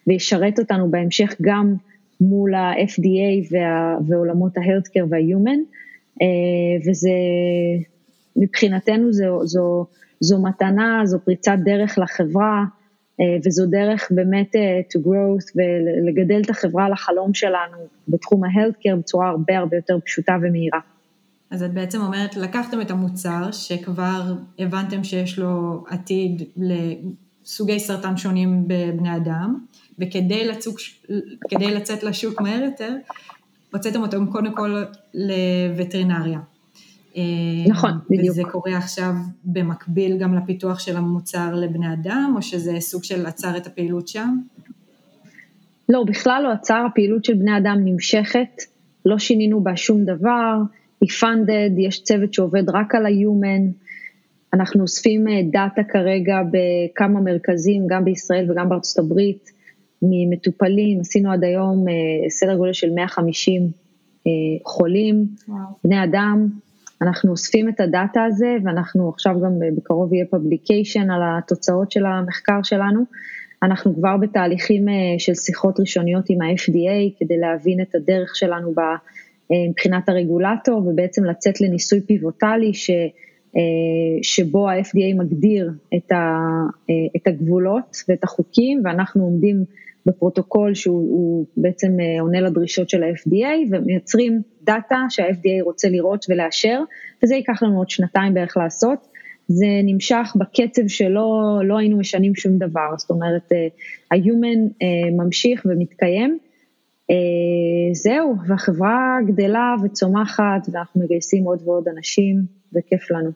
וישרת 0.07 0.59
אותנו 0.59 0.91
בהמשך 0.91 1.35
גם 1.41 1.75
מול 2.21 2.53
ה-FDA 2.53 3.55
ועולמות 4.07 4.57
ה-Healthcare 4.57 5.05
וה-Human. 5.09 5.85
אה, 6.21 6.28
וזה, 6.89 7.10
מבחינתנו 8.36 9.13
זו, 9.13 9.47
זו, 9.47 9.86
זו 10.19 10.41
מתנה, 10.41 11.01
זו 11.06 11.19
פריצת 11.25 11.58
דרך 11.63 11.97
לחברה, 11.97 12.63
אה, 13.19 13.38
וזו 13.45 13.65
דרך 13.65 14.08
באמת 14.12 14.56
אה, 14.56 14.80
to 14.93 15.01
growth 15.06 15.51
ולגדל 15.56 16.41
את 16.41 16.49
החברה 16.49 16.89
לחלום 16.89 17.34
שלנו 17.34 17.78
בתחום 18.08 18.43
ה-healthcare 18.43 18.95
בצורה 18.99 19.30
הרבה 19.30 19.58
הרבה 19.58 19.75
יותר 19.75 19.97
פשוטה 20.06 20.38
ומהירה. 20.41 20.80
אז 21.51 21.63
את 21.63 21.73
בעצם 21.73 22.01
אומרת, 22.01 22.38
לקחתם 22.38 22.82
את 22.82 22.91
המוצר 22.91 23.51
שכבר 23.51 24.34
הבנתם 24.60 25.04
שיש 25.04 25.39
לו 25.39 25.84
עתיד 25.89 26.43
לסוגי 26.58 27.80
סרטן 27.80 28.17
שונים 28.17 28.63
בבני 28.67 29.15
אדם, 29.15 29.60
וכדי 29.99 30.47
לצוק, 30.47 30.78
לצאת 31.69 32.04
לשוק 32.04 32.41
מהר 32.41 32.63
יותר, 32.63 32.95
הוצאתם 33.75 34.01
אותו 34.01 34.17
קודם 34.31 34.55
כל 34.55 34.83
לווטרינריה. 35.13 36.39
נכון, 37.67 37.91
בדיוק. 38.09 38.29
וזה 38.29 38.41
קורה 38.51 38.77
עכשיו 38.77 39.11
במקביל 39.43 40.17
גם 40.17 40.35
לפיתוח 40.35 40.79
של 40.79 40.97
המוצר 40.97 41.55
לבני 41.55 41.93
אדם, 41.93 42.33
או 42.35 42.41
שזה 42.41 42.79
סוג 42.79 43.03
של 43.03 43.25
עצר 43.25 43.57
את 43.57 43.67
הפעילות 43.67 44.07
שם? 44.07 44.38
לא, 45.89 46.03
בכלל 46.07 46.43
לא 46.43 46.51
עצר, 46.51 46.83
הפעילות 46.91 47.25
של 47.25 47.33
בני 47.33 47.57
אדם 47.57 47.77
נמשכת, 47.85 48.61
לא 49.05 49.19
שינינו 49.19 49.63
בה 49.63 49.77
שום 49.77 50.05
דבר, 50.05 50.57
היא 51.01 51.09
funded, 51.09 51.79
יש 51.79 52.03
צוות 52.03 52.33
שעובד 52.33 52.69
רק 52.69 52.95
על 52.95 53.05
ה-human, 53.05 53.85
אנחנו 54.53 54.81
אוספים 54.81 55.27
אה, 55.27 55.41
דאטה 55.51 55.81
כרגע 55.83 56.38
בכמה 56.51 57.21
מרכזים, 57.21 57.88
גם 57.89 58.05
בישראל 58.05 58.51
וגם 58.51 58.69
בארצות 58.69 59.05
הברית, 59.05 59.51
ממטופלים, 60.01 60.99
עשינו 60.99 61.31
עד 61.31 61.43
היום 61.43 61.88
אה, 61.88 62.29
סדר 62.29 62.55
גודל 62.55 62.73
של 62.73 62.91
150 62.91 63.62
אה, 64.27 64.31
חולים, 64.65 65.25
וואו. 65.47 65.60
בני 65.84 66.03
אדם, 66.03 66.47
אנחנו 67.01 67.31
אוספים 67.31 67.69
את 67.69 67.79
הדאטה 67.79 68.23
הזה 68.23 68.55
ואנחנו 68.63 69.10
עכשיו 69.10 69.34
גם 69.41 69.63
אה, 69.63 69.67
בקרוב 69.77 70.13
יהיה 70.13 70.25
פבליקיישן 70.31 71.12
על 71.12 71.21
התוצאות 71.23 71.91
של 71.91 72.05
המחקר 72.05 72.60
שלנו. 72.63 73.03
אנחנו 73.63 73.95
כבר 73.95 74.17
בתהליכים 74.17 74.86
של 75.17 75.34
שיחות 75.34 75.79
ראשוניות 75.79 76.25
עם 76.29 76.41
ה-FDA 76.41 77.19
כדי 77.19 77.38
להבין 77.38 77.81
את 77.81 77.95
הדרך 77.95 78.36
שלנו 78.36 78.73
מבחינת 79.69 80.10
הרגולטור 80.10 80.88
ובעצם 80.88 81.25
לצאת 81.25 81.62
לניסוי 81.62 82.01
פיבוטלי 82.01 82.73
ש, 82.73 82.91
שבו 84.21 84.69
ה-FDA 84.69 85.19
מגדיר 85.19 85.71
את 87.15 87.27
הגבולות 87.27 87.97
ואת 88.10 88.23
החוקים 88.23 88.81
ואנחנו 88.84 89.23
עומדים 89.23 89.65
בפרוטוקול 90.06 90.74
שהוא 90.74 91.46
בעצם 91.58 92.00
אה, 92.00 92.22
עונה 92.22 92.41
לדרישות 92.41 92.89
של 92.89 93.04
ה-FDA 93.04 93.68
ומייצרים 93.72 94.41
דאטה 94.62 95.00
שה-FDA 95.10 95.63
רוצה 95.63 95.89
לראות 95.89 96.26
ולאשר 96.30 96.82
וזה 97.24 97.36
ייקח 97.36 97.63
לנו 97.63 97.78
עוד 97.78 97.89
שנתיים 97.89 98.34
בערך 98.34 98.58
לעשות. 98.58 99.08
זה 99.48 99.65
נמשך 99.84 100.34
בקצב 100.36 100.88
שלא 100.88 101.60
לא 101.63 101.78
היינו 101.78 101.98
משנים 101.98 102.36
שום 102.36 102.58
דבר, 102.58 102.98
זאת 102.98 103.10
אומרת 103.10 103.52
אה, 103.52 103.68
ה-human 104.12 104.72
אה, 104.82 105.12
ממשיך 105.24 105.65
ומתקיים. 105.65 106.38
זהו, 107.94 108.36
והחברה 108.48 109.18
גדלה 109.28 109.76
וצומחת 109.84 110.68
ואנחנו 110.72 111.02
מגייסים 111.02 111.44
עוד 111.44 111.62
ועוד 111.65 111.88
אנשים 111.98 112.41
וכיף 112.74 113.12
לנו, 113.12 113.30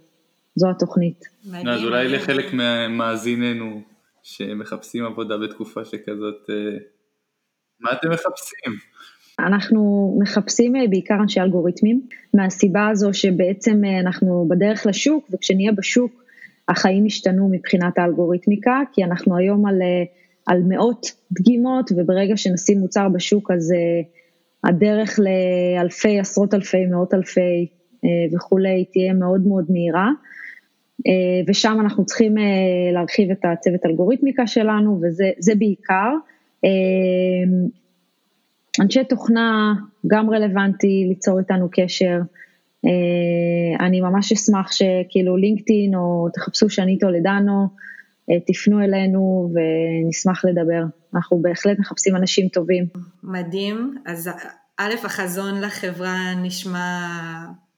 זו 0.56 0.70
התוכנית. 0.70 1.26
אז 1.68 1.84
אולי 1.84 2.08
לחלק 2.08 2.54
ממאזיננו 2.54 3.82
שמחפשים 4.24 5.06
עבודה 5.06 5.38
בתקופה 5.38 5.86
שכזאת, 5.86 6.50
אה, 6.50 6.78
מה 7.80 7.90
אתם 7.94 8.10
מחפשים? 8.10 8.74
אנחנו 9.40 10.18
מחפשים 10.22 10.76
אה, 10.76 10.88
בעיקר 10.90 11.16
אנשי 11.22 11.40
אלגוריתמים, 11.40 12.02
מהסיבה 12.34 12.88
הזו 12.88 13.14
שבעצם 13.14 13.86
אה, 13.86 14.00
אנחנו 14.00 14.48
בדרך 14.50 14.86
לשוק, 14.86 15.30
וכשנהיה 15.34 15.72
בשוק 15.72 16.24
החיים 16.70 17.06
השתנו 17.06 17.50
מבחינת 17.52 17.98
האלגוריתמיקה, 17.98 18.82
כי 18.94 19.04
אנחנו 19.04 19.38
היום 19.38 19.66
על, 19.66 19.76
על 20.46 20.62
מאות 20.68 21.06
דגימות, 21.32 21.92
וברגע 21.98 22.38
שנשים 22.38 22.78
מוצר 22.80 23.10
בשוק 23.10 23.52
אז 23.52 23.74
הדרך 24.64 25.20
לאלפי, 25.20 26.20
עשרות 26.20 26.54
אלפי, 26.54 26.86
מאות 26.86 27.14
אלפי 27.14 27.68
וכולי 28.36 28.86
תהיה 28.92 29.14
מאוד 29.14 29.42
מאוד 29.48 29.66
מהירה. 29.70 30.10
ושם 31.48 31.78
אנחנו 31.80 32.06
צריכים 32.06 32.36
להרחיב 32.94 33.32
את 33.32 33.46
הצוות 33.46 33.86
אלגוריתמיקה 33.86 34.48
שלנו, 34.48 35.02
וזה 35.02 35.56
בעיקר. 35.56 36.12
אנשי 38.82 39.04
תוכנה 39.04 39.74
גם 40.08 40.30
רלוונטי 40.30 41.06
ליצור 41.08 41.40
איתנו 41.40 41.68
קשר. 41.72 42.20
אני 43.80 44.02
ממש 44.02 44.32
אשמח 44.32 44.72
שכאילו 44.72 45.38
לינקדאין 45.38 45.96
או 45.96 46.28
תחפשו 46.34 46.70
שני 46.70 46.98
טולדנו, 47.00 47.68
תפנו 48.48 48.82
אלינו 48.82 49.52
ונשמח 49.54 50.46
לדבר. 50.46 50.84
אנחנו 51.16 51.42
בהחלט 51.42 51.80
מחפשים 51.80 52.16
אנשים 52.16 52.48
טובים. 52.48 52.86
מדהים. 53.24 53.96
אז 54.06 54.30
א', 54.78 54.94
החזון 55.04 55.62
לחברה 55.62 56.36
נשמע 56.44 57.08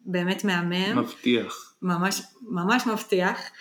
באמת 0.05 0.45
מהמם. 0.45 0.97
מבטיח. 0.97 1.70
ממש, 1.81 2.21
ממש 2.41 2.87
מבטיח. 2.87 3.51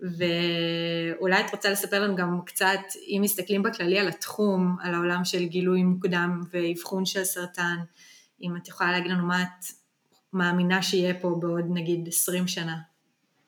ואולי 0.00 1.40
את 1.40 1.50
רוצה 1.52 1.70
לספר 1.70 2.00
לנו 2.00 2.16
גם 2.16 2.40
קצת, 2.46 2.80
אם 3.08 3.20
מסתכלים 3.22 3.62
בכללי 3.62 3.98
על 3.98 4.08
התחום, 4.08 4.76
על 4.82 4.94
העולם 4.94 5.24
של 5.24 5.44
גילוי 5.44 5.82
מוקדם 5.82 6.40
ואבחון 6.52 7.04
של 7.04 7.24
סרטן, 7.24 7.76
אם 8.42 8.56
את 8.56 8.68
יכולה 8.68 8.92
להגיד 8.92 9.10
לנו 9.10 9.26
מה 9.26 9.42
את 9.42 9.64
מאמינה 10.32 10.82
שיהיה 10.82 11.14
פה 11.14 11.36
בעוד 11.40 11.64
נגיד 11.70 12.08
20 12.08 12.46
שנה. 12.46 12.76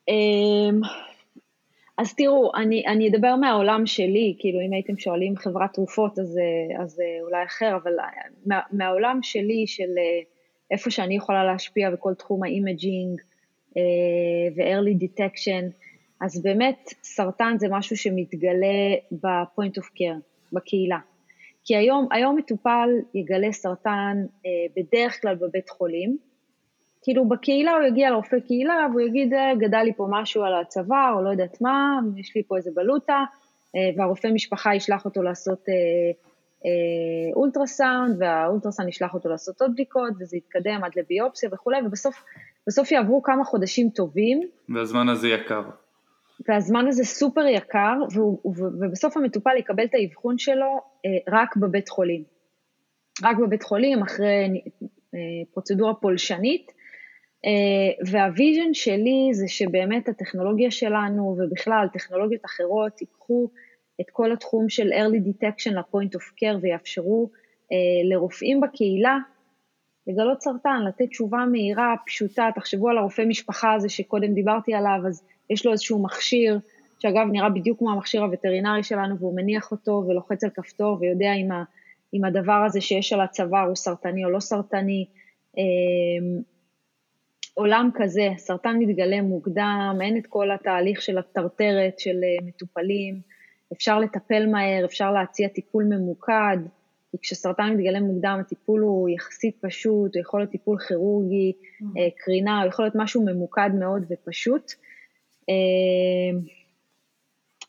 אמ, 0.07 0.81
אז 1.97 2.13
תראו, 2.15 2.51
אני, 2.55 2.83
אני 2.87 3.09
אדבר 3.09 3.35
מהעולם 3.35 3.85
שלי, 3.85 4.35
כאילו 4.39 4.59
אם 4.67 4.73
הייתם 4.73 4.97
שואלים 4.97 5.37
חברת 5.37 5.73
תרופות 5.73 6.19
אז, 6.19 6.39
אז 6.83 7.01
אולי 7.21 7.43
אחר, 7.43 7.77
אבל 7.83 7.91
מה, 8.45 8.59
מהעולם 8.71 9.19
שלי 9.23 9.67
של 9.67 9.89
איפה 10.71 10.91
שאני 10.91 11.15
יכולה 11.15 11.43
להשפיע 11.43 11.91
בכל 11.91 12.13
תחום 12.13 12.43
ה 12.43 12.53
imaging 12.53 13.19
אה, 13.19 13.30
ו-early 14.55 15.03
detection, 15.03 15.71
אז 16.21 16.43
באמת 16.43 16.93
סרטן 17.03 17.55
זה 17.59 17.67
משהו 17.69 17.97
שמתגלה 17.97 18.95
ב-point 19.11 19.81
of 19.81 19.85
care, 19.85 20.19
בקהילה. 20.53 20.99
כי 21.63 21.75
היום, 21.75 22.07
היום 22.11 22.37
מטופל 22.37 22.89
יגלה 23.13 23.51
סרטן 23.51 24.17
אה, 24.45 24.51
בדרך 24.75 25.21
כלל 25.21 25.35
בבית 25.35 25.69
חולים, 25.69 26.17
כאילו 27.03 27.29
בקהילה 27.29 27.71
הוא 27.71 27.83
יגיע 27.83 28.09
לרופא 28.09 28.39
קהילה 28.39 28.87
והוא 28.91 29.01
יגיד, 29.01 29.33
אה, 29.33 29.55
גדל 29.59 29.81
לי 29.83 29.93
פה 29.93 30.07
משהו 30.09 30.43
על 30.43 30.53
הצוואר, 30.61 31.13
או 31.15 31.21
לא 31.21 31.29
יודעת 31.29 31.61
מה, 31.61 31.99
יש 32.17 32.35
לי 32.35 32.43
פה 32.43 32.57
איזה 32.57 32.71
בלוטה, 32.73 33.23
אה, 33.75 33.89
והרופא 33.97 34.27
משפחה 34.27 34.75
ישלח 34.75 35.05
אותו 35.05 35.21
לעשות 35.21 35.69
אה, 35.69 35.73
אה, 36.65 37.33
אולטרסאונד, 37.35 38.15
והאולטרסאונד 38.19 38.89
ישלח 38.89 39.13
אותו 39.13 39.29
לעשות 39.29 39.61
עוד 39.61 39.71
בדיקות, 39.71 40.13
וזה 40.19 40.37
יתקדם 40.37 40.83
עד 40.83 40.91
לביופסיה 40.95 41.49
וכולי, 41.53 41.81
ובסוף 41.85 42.23
יעברו 42.91 43.23
כמה 43.23 43.43
חודשים 43.43 43.89
טובים. 43.89 44.41
והזמן 44.69 45.09
הזה 45.09 45.27
יקר. 45.27 45.61
והזמן 46.47 46.87
הזה 46.87 47.03
סופר 47.03 47.45
יקר, 47.45 47.93
והוא, 48.11 48.39
ובסוף 48.45 49.17
המטופל 49.17 49.57
יקבל 49.57 49.83
את 49.83 49.93
האבחון 49.93 50.37
שלו 50.37 50.81
אה, 51.05 51.39
רק 51.39 51.57
בבית 51.57 51.89
חולים. 51.89 52.23
רק 53.23 53.37
בבית 53.37 53.63
חולים, 53.63 54.01
אחרי 54.01 54.61
אה, 55.15 55.19
פרוצדורה 55.53 55.93
פולשנית. 55.93 56.71
אה, 57.45 58.05
וה 58.11 58.27
vision 58.27 58.73
שלי 58.73 59.29
זה 59.31 59.47
שבאמת 59.47 60.09
הטכנולוגיה 60.09 60.71
שלנו, 60.71 61.37
ובכלל 61.39 61.87
טכנולוגיות 61.93 62.45
אחרות, 62.45 63.01
ייקחו 63.01 63.49
את 64.01 64.09
כל 64.11 64.31
התחום 64.31 64.69
של 64.69 64.89
early 64.93 65.27
detection 65.27 65.71
ל-point 65.71 66.15
of 66.15 66.23
care 66.39 66.57
ויאפשרו 66.61 67.29
לרופאים 68.09 68.61
בקהילה 68.61 69.17
לגלות 70.07 70.41
סרטן, 70.41 70.83
לתת 70.87 71.09
תשובה 71.09 71.45
מהירה, 71.51 71.95
פשוטה, 72.05 72.49
תחשבו 72.55 72.89
על 72.89 72.97
הרופא 72.97 73.21
משפחה 73.21 73.73
הזה 73.73 73.89
שקודם 73.89 74.33
דיברתי 74.33 74.73
עליו, 74.73 74.99
אז 75.07 75.23
יש 75.49 75.65
לו 75.65 75.71
איזשהו 75.71 76.03
מכשיר, 76.03 76.59
שאגב 76.99 77.27
נראה 77.31 77.49
בדיוק 77.49 77.79
כמו 77.79 77.91
המכשיר 77.91 78.23
הווטרינרי 78.23 78.83
שלנו, 78.83 79.19
והוא 79.19 79.35
מניח 79.35 79.71
אותו 79.71 80.03
ולוחץ 80.07 80.43
על 80.43 80.49
כפתור 80.49 80.97
ויודע 80.99 81.33
אם, 81.33 81.51
ה, 81.51 81.63
אם 82.13 82.25
הדבר 82.25 82.63
הזה 82.65 82.81
שיש 82.81 83.13
על 83.13 83.21
הצוואר 83.21 83.67
הוא 83.67 83.75
סרטני 83.75 84.25
או 84.25 84.29
לא 84.29 84.39
סרטני. 84.39 85.05
אמ, 85.57 86.41
עולם 87.53 87.89
כזה, 87.95 88.29
סרטן 88.37 88.77
מתגלה 88.79 89.21
מוקדם, 89.21 89.97
אין 90.01 90.17
את 90.17 90.27
כל 90.27 90.51
התהליך 90.51 91.01
של 91.01 91.17
הטרטרת 91.17 91.99
של 91.99 92.15
אה, 92.23 92.45
מטופלים, 92.47 93.21
אפשר 93.73 93.99
לטפל 93.99 94.47
מהר, 94.47 94.85
אפשר 94.85 95.11
להציע 95.11 95.47
טיפול 95.47 95.83
ממוקד, 95.83 96.57
כי 97.11 97.17
כשסרטן 97.21 97.73
מתגלה 97.73 97.99
מוקדם 97.99 98.37
הטיפול 98.41 98.81
הוא 98.81 99.09
יחסית 99.09 99.57
פשוט, 99.61 100.15
הוא 100.15 100.21
יכול 100.21 100.39
להיות 100.39 100.51
טיפול 100.51 100.77
כירורגי, 100.79 101.53
mm-hmm. 101.53 101.85
קרינה, 102.17 102.61
הוא 102.61 102.69
יכול 102.69 102.85
להיות 102.85 102.95
משהו 102.95 103.25
ממוקד 103.25 103.69
מאוד 103.79 104.03
ופשוט. 104.09 104.71
אמ, 105.49 106.39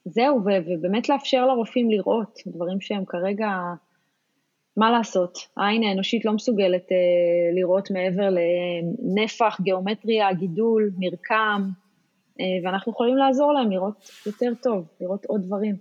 זהו, 0.04 0.40
ובאמת 0.44 1.08
לאפשר 1.08 1.46
לרופאים 1.46 1.90
לראות 1.90 2.38
דברים 2.46 2.80
שהם 2.80 3.04
כרגע, 3.04 3.48
מה 4.76 4.90
לעשות, 4.90 5.38
העין 5.56 5.82
האנושית 5.82 6.24
לא 6.24 6.32
מסוגלת 6.32 6.92
אה, 6.92 6.96
לראות 7.54 7.90
מעבר 7.90 8.28
לנפח, 8.30 9.60
גיאומטריה, 9.60 10.32
גידול, 10.32 10.90
מרקם, 10.98 11.62
אה, 12.40 12.44
ואנחנו 12.64 12.92
יכולים 12.92 13.16
לעזור 13.16 13.52
להם 13.52 13.70
לראות 13.70 14.10
יותר 14.26 14.52
טוב, 14.62 14.88
לראות 15.00 15.24
עוד 15.24 15.42
דברים. 15.42 15.76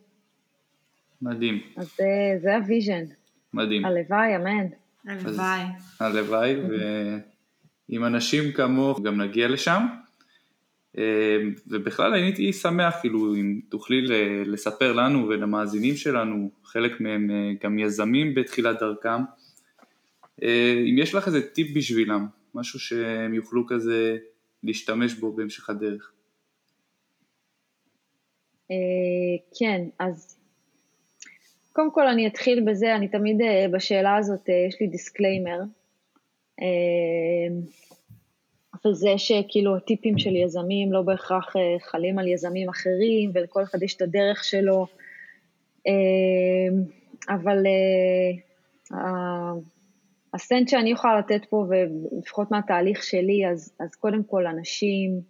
מדהים. 1.21 1.61
אז 1.77 1.95
זה, 1.97 2.05
זה 2.41 2.55
ה 2.55 2.61
vision. 2.61 3.03
מדהים. 3.53 3.85
הלוואי, 3.85 4.35
אמן. 4.35 4.67
הלוואי. 5.07 5.61
הלוואי, 5.99 6.55
ועם 7.89 8.05
אנשים 8.05 8.51
כמוך 8.51 9.01
גם 9.01 9.21
נגיע 9.21 9.47
לשם. 9.47 9.85
אמ, 10.97 11.53
ובכלל 11.67 12.13
הייתי 12.13 12.53
שמח 12.53 12.95
כאילו 13.01 13.35
אם 13.35 13.59
תוכלי 13.69 14.01
לספר 14.45 14.93
לנו 14.93 15.27
ולמאזינים 15.27 15.95
שלנו, 15.95 16.51
חלק 16.63 17.01
מהם 17.01 17.31
אה, 17.31 17.51
גם 17.63 17.79
יזמים 17.79 18.35
בתחילת 18.35 18.79
דרכם, 18.79 19.21
אה, 20.43 20.73
אם 20.89 20.97
יש 20.97 21.15
לך 21.15 21.27
איזה 21.27 21.41
טיפ 21.47 21.77
בשבילם, 21.77 22.27
משהו 22.55 22.79
שהם 22.79 23.33
יוכלו 23.33 23.67
כזה 23.67 24.17
להשתמש 24.63 25.13
בו 25.13 25.33
בהמשך 25.33 25.69
הדרך. 25.69 26.11
אה, 28.71 28.75
כן, 29.59 29.81
אז 29.99 30.40
קודם 31.73 31.91
כל 31.91 32.07
אני 32.07 32.27
אתחיל 32.27 32.63
בזה, 32.69 32.95
אני 32.95 33.07
תמיד 33.07 33.41
בשאלה 33.71 34.15
הזאת, 34.15 34.49
יש 34.67 34.81
לי 34.81 34.87
disclaimer. 34.87 35.59
וזה 38.85 39.09
שכאילו 39.17 39.75
הטיפים 39.75 40.17
של 40.17 40.35
יזמים 40.35 40.91
לא 40.93 41.01
בהכרח 41.01 41.55
אה, 41.55 41.79
חלים 41.79 42.19
על 42.19 42.27
יזמים 42.27 42.69
אחרים, 42.69 43.31
ולכל 43.33 43.63
אחד 43.63 43.83
יש 43.83 43.95
את 43.95 44.01
הדרך 44.01 44.43
שלו, 44.43 44.85
אה, 45.87 46.83
אבל 47.35 47.63
אה, 47.65 49.51
הסנט 50.33 50.69
שאני 50.69 50.91
יכולה 50.91 51.19
לתת 51.19 51.45
פה, 51.49 51.65
ולפחות 51.69 52.51
מהתהליך 52.51 53.03
שלי, 53.03 53.47
אז, 53.51 53.73
אז 53.79 53.95
קודם 53.95 54.23
כל 54.23 54.47
אנשים, 54.47 55.21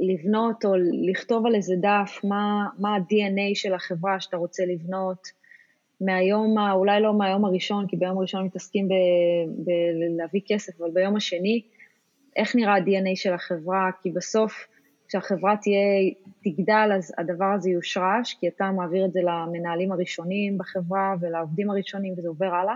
לבנות 0.00 0.64
או 0.64 0.74
לכתוב 1.10 1.46
על 1.46 1.54
איזה 1.54 1.74
דף 1.80 2.20
מה, 2.24 2.66
מה 2.78 2.96
ה-DNA 2.96 3.54
של 3.54 3.74
החברה 3.74 4.20
שאתה 4.20 4.36
רוצה 4.36 4.64
לבנות, 4.66 5.28
מהיום, 6.00 6.58
אולי 6.58 7.00
לא 7.00 7.18
מהיום 7.18 7.44
הראשון, 7.44 7.86
כי 7.86 7.96
ביום 7.96 8.18
הראשון 8.18 8.44
מתעסקים 8.44 8.88
בלהביא 9.48 10.40
כסף, 10.46 10.80
אבל 10.80 10.90
ביום 10.90 11.16
השני, 11.16 11.62
איך 12.36 12.56
נראה 12.56 12.74
ה-DNA 12.74 13.16
של 13.16 13.32
החברה, 13.32 13.90
כי 14.02 14.10
בסוף 14.10 14.66
כשהחברה 15.08 15.56
תהיה, 15.56 16.12
תגדל, 16.44 16.90
אז 16.96 17.14
הדבר 17.18 17.44
הזה 17.44 17.70
יושרש, 17.70 18.36
כי 18.40 18.48
אתה 18.48 18.70
מעביר 18.70 19.04
את 19.04 19.12
זה 19.12 19.20
למנהלים 19.22 19.92
הראשונים 19.92 20.58
בחברה 20.58 21.14
ולעובדים 21.20 21.70
הראשונים 21.70 22.14
וזה 22.18 22.28
עובר 22.28 22.54
הלאה. 22.54 22.74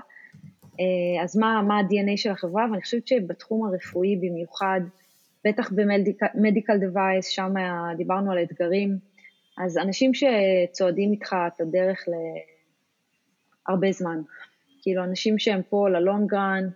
אה, 0.81 1.23
אז 1.23 1.37
מה, 1.37 1.63
מה 1.63 1.79
ה-DNA 1.79 2.17
של 2.17 2.31
החברה, 2.31 2.67
ואני 2.71 2.83
חושבת 2.83 3.07
שבתחום 3.07 3.67
הרפואי 3.67 4.17
במיוחד, 4.17 4.81
בטח 5.45 5.73
במדיקל 6.35 6.79
דווייס, 6.79 7.29
שם 7.29 7.55
דיברנו 7.97 8.33
על 8.33 8.43
אתגרים, 8.43 8.99
אז 9.59 9.79
אנשים 9.79 10.11
שצועדים 10.15 11.13
איתך 11.13 11.37
את 11.47 11.61
הדרך 11.61 12.05
ל... 12.09 12.13
הרבה 13.69 13.93
זמן. 13.93 14.21
כאילו, 14.83 15.05
אנשים 15.05 15.39
שהם 15.39 15.61
פה 15.69 15.89
ללונגרן, 15.89 16.69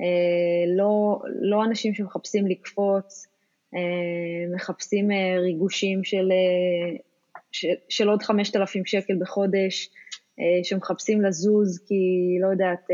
אה, 0.00 0.76
לא, 0.76 1.18
לא 1.40 1.64
אנשים 1.64 1.94
שמחפשים 1.94 2.46
לקפוץ, 2.46 3.26
אה, 3.74 4.54
מחפשים 4.54 5.10
אה, 5.10 5.38
ריגושים 5.38 6.04
של, 6.04 6.28
של, 7.52 7.68
של 7.88 8.08
עוד 8.08 8.22
5,000 8.22 8.86
שקל 8.86 9.14
בחודש, 9.20 9.90
שמחפשים 10.62 11.22
לזוז 11.22 11.84
כי, 11.88 11.94
לא 12.42 12.48
יודעת, 12.48 12.86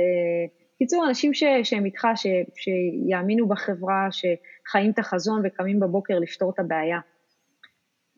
קיצור, 0.79 1.07
אנשים 1.09 1.35
ש, 1.35 1.45
שהם 1.63 1.85
איתך, 1.85 2.07
ש, 2.17 2.27
שיאמינו 2.55 3.49
בחברה, 3.49 4.09
שחיים 4.11 4.91
את 4.91 4.99
החזון 4.99 5.43
וקמים 5.45 5.81
בבוקר 5.81 6.19
לפתור 6.19 6.51
את 6.55 6.59
הבעיה. 6.59 6.99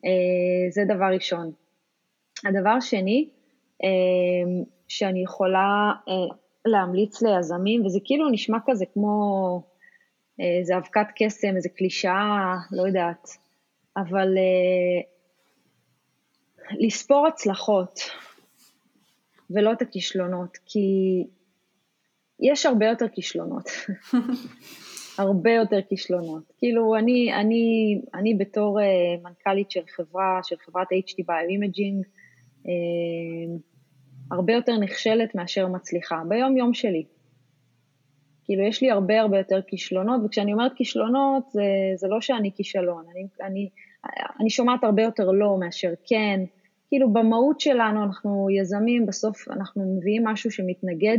אה, 0.05 0.71
זה 0.71 0.81
דבר 0.87 1.13
ראשון. 1.13 1.51
הדבר 2.45 2.79
שני, 2.79 3.29
אה, 3.83 4.63
שאני 4.87 5.23
יכולה 5.23 5.91
אה, 6.07 6.35
להמליץ 6.65 7.21
ליזמים, 7.21 7.85
וזה 7.85 7.99
כאילו 8.03 8.29
נשמע 8.29 8.57
כזה 8.65 8.85
כמו, 8.93 9.61
זה 10.63 10.77
אבקת 10.77 11.07
קסם, 11.15 11.55
איזה 11.55 11.69
קלישאה, 11.69 12.55
לא 12.71 12.87
יודעת, 12.87 13.29
אבל 13.97 14.27
לספור 16.71 17.27
הצלחות 17.27 17.99
ולא 19.49 19.71
את 19.71 19.81
הכישלונות, 19.81 20.57
כי 20.65 21.23
יש 22.39 22.65
הרבה 22.65 22.85
יותר 22.85 23.07
כישלונות. 23.07 23.69
הרבה 25.19 25.51
יותר 25.51 25.79
כישלונות. 25.89 26.43
כאילו, 26.57 26.95
אני, 26.95 27.33
אני, 27.33 27.95
אני 28.13 28.33
בתור 28.33 28.79
uh, 28.79 28.83
מנכ"לית 29.23 29.71
של 29.71 29.81
חברה, 29.95 30.39
של 30.43 30.55
חברת 30.65 30.87
HD 30.91 31.23
Bioimaging, 31.23 32.05
uh, 32.65 32.69
הרבה 34.31 34.53
יותר 34.53 34.77
נכשלת 34.77 35.35
מאשר 35.35 35.67
מצליחה, 35.67 36.21
ביום-יום 36.27 36.73
שלי. 36.73 37.03
כאילו, 38.45 38.63
יש 38.63 38.81
לי 38.81 38.91
הרבה 38.91 39.21
הרבה 39.21 39.37
יותר 39.37 39.61
כישלונות, 39.67 40.21
וכשאני 40.25 40.53
אומרת 40.53 40.71
כישלונות, 40.75 41.43
זה, 41.51 41.63
זה 41.95 42.07
לא 42.07 42.21
שאני 42.21 42.51
כישלון, 42.55 43.05
אני, 43.11 43.27
אני, 43.41 43.69
אני 44.39 44.49
שומעת 44.49 44.83
הרבה 44.83 45.03
יותר 45.03 45.31
לא 45.31 45.57
מאשר 45.59 45.93
כן. 46.05 46.39
כאילו, 46.87 47.13
במהות 47.13 47.59
שלנו, 47.59 48.03
אנחנו 48.03 48.47
יזמים, 48.49 49.05
בסוף 49.05 49.47
אנחנו 49.51 49.97
מביאים 49.97 50.27
משהו 50.27 50.51
שמתנגד 50.51 51.17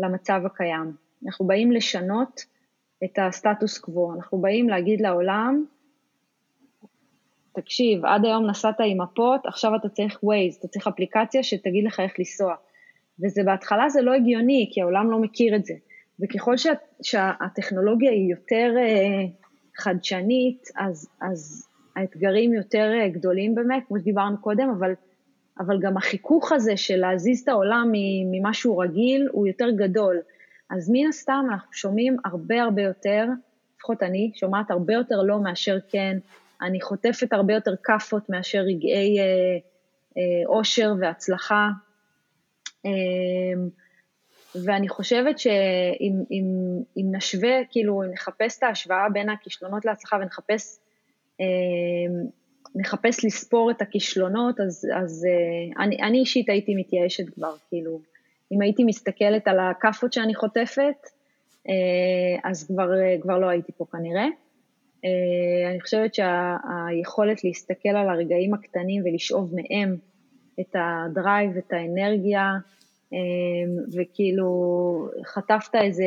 למצב 0.00 0.40
הקיים. 0.46 0.92
אנחנו 1.26 1.46
באים 1.46 1.72
לשנות 1.72 2.40
את 3.04 3.18
הסטטוס 3.18 3.78
קוו, 3.78 4.14
אנחנו 4.14 4.38
באים 4.38 4.68
להגיד 4.68 5.00
לעולם, 5.00 5.64
תקשיב, 7.52 8.04
עד 8.04 8.24
היום 8.24 8.46
נסעת 8.46 8.80
עם 8.80 9.00
מפות, 9.00 9.46
עכשיו 9.46 9.76
אתה 9.76 9.88
צריך 9.88 10.14
Waze, 10.14 10.58
אתה 10.58 10.68
צריך 10.68 10.86
אפליקציה 10.86 11.42
שתגיד 11.42 11.84
לך 11.84 12.00
איך 12.00 12.12
לנסוע. 12.18 12.54
וזה 13.24 13.42
בהתחלה 13.44 13.88
זה 13.88 14.02
לא 14.02 14.14
הגיוני, 14.14 14.70
כי 14.72 14.80
העולם 14.80 15.10
לא 15.10 15.18
מכיר 15.18 15.56
את 15.56 15.64
זה. 15.64 15.74
וככל 16.20 16.56
שה, 16.56 16.72
שהטכנולוגיה 17.02 18.10
היא 18.10 18.30
יותר 18.30 18.74
uh, 18.76 19.82
חדשנית, 19.82 20.68
אז, 20.76 21.08
אז 21.20 21.68
האתגרים 21.96 22.54
יותר 22.54 22.92
uh, 22.92 23.08
גדולים 23.14 23.54
באמת, 23.54 23.82
כמו 23.88 23.98
שדיברנו 23.98 24.40
קודם, 24.40 24.70
אבל 24.78 24.92
אבל 25.60 25.78
גם 25.80 25.96
החיכוך 25.96 26.52
הזה 26.52 26.76
של 26.76 26.96
להזיז 26.96 27.40
את 27.42 27.48
העולם 27.48 27.92
ממשהו 28.30 28.78
רגיל 28.78 29.28
הוא 29.32 29.46
יותר 29.46 29.70
גדול. 29.70 30.20
אז 30.70 30.90
מן 30.92 31.08
הסתם 31.08 31.44
אנחנו 31.50 31.72
שומעים 31.72 32.16
הרבה 32.24 32.62
הרבה 32.62 32.82
יותר, 32.82 33.24
לפחות 33.76 34.02
אני, 34.02 34.30
שומעת 34.34 34.70
הרבה 34.70 34.94
יותר 34.94 35.22
לא 35.22 35.40
מאשר 35.40 35.78
כן, 35.88 36.18
אני 36.62 36.80
חוטפת 36.80 37.32
הרבה 37.32 37.54
יותר 37.54 37.74
כאפות 37.82 38.30
מאשר 38.30 38.58
רגעי 38.58 39.18
אה, 39.18 39.24
אה, 40.18 40.46
אושר 40.46 40.92
והצלחה. 41.00 41.68
אה, 42.86 42.90
ואני 44.64 44.88
חושבת 44.88 45.38
שאם 45.38 46.12
אם, 46.30 46.44
אם 46.96 47.06
נשווה, 47.16 47.64
כאילו, 47.70 48.02
אם 48.02 48.10
נחפש 48.12 48.58
את 48.58 48.62
ההשוואה 48.62 49.08
בין 49.12 49.30
הכישלונות 49.30 49.84
להצלחה 49.84 50.16
ונחפש 50.20 50.78
אה, 51.40 51.46
מחפש 52.74 53.24
לספור 53.24 53.70
את 53.70 53.82
הכישלונות, 53.82 54.60
אז, 54.60 54.88
אז 54.96 55.26
uh, 55.26 55.82
אני, 55.82 56.02
אני 56.02 56.18
אישית 56.18 56.48
הייתי 56.48 56.74
מתייאשת 56.74 57.34
כבר, 57.34 57.54
כאילו, 57.68 58.00
אם 58.52 58.62
הייתי 58.62 58.84
מסתכלת 58.84 59.48
על 59.48 59.58
הכאפות 59.60 60.12
שאני 60.12 60.34
חוטפת, 60.34 61.06
uh, 61.66 61.70
אז 62.44 62.66
כבר, 62.66 62.90
uh, 62.90 63.22
כבר 63.22 63.38
לא 63.38 63.46
הייתי 63.46 63.72
פה 63.72 63.84
כנראה. 63.92 64.26
אני 65.70 65.80
חושבת 65.80 66.14
שהיכולת 66.14 67.38
שה, 67.38 67.48
להסתכל 67.48 67.88
על 67.88 68.08
הרגעים 68.08 68.54
הקטנים 68.54 69.02
ולשאוב 69.04 69.54
מהם 69.54 69.96
את 70.60 70.74
הדרייב, 70.74 71.56
את 71.56 71.72
האנרגיה, 71.72 72.52
וכאילו 73.96 75.08
חטפת 75.24 75.74
איזה... 75.74 76.04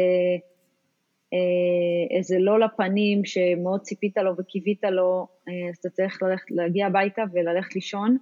אה, 1.34 2.17
איזה 2.17 2.36
לא 2.39 2.59
לפנים 2.59 3.25
שמאוד 3.25 3.81
ציפית 3.81 4.17
לו 4.17 4.31
וקיווית 4.38 4.84
לו, 4.84 5.27
אה, 5.47 5.69
אז 5.69 5.77
אתה 5.79 5.89
צריך 5.89 6.23
ללכת, 6.23 6.51
להגיע 6.51 6.88
הביתה 6.88 7.21
וללכת 7.34 7.75
לישון, 7.75 8.17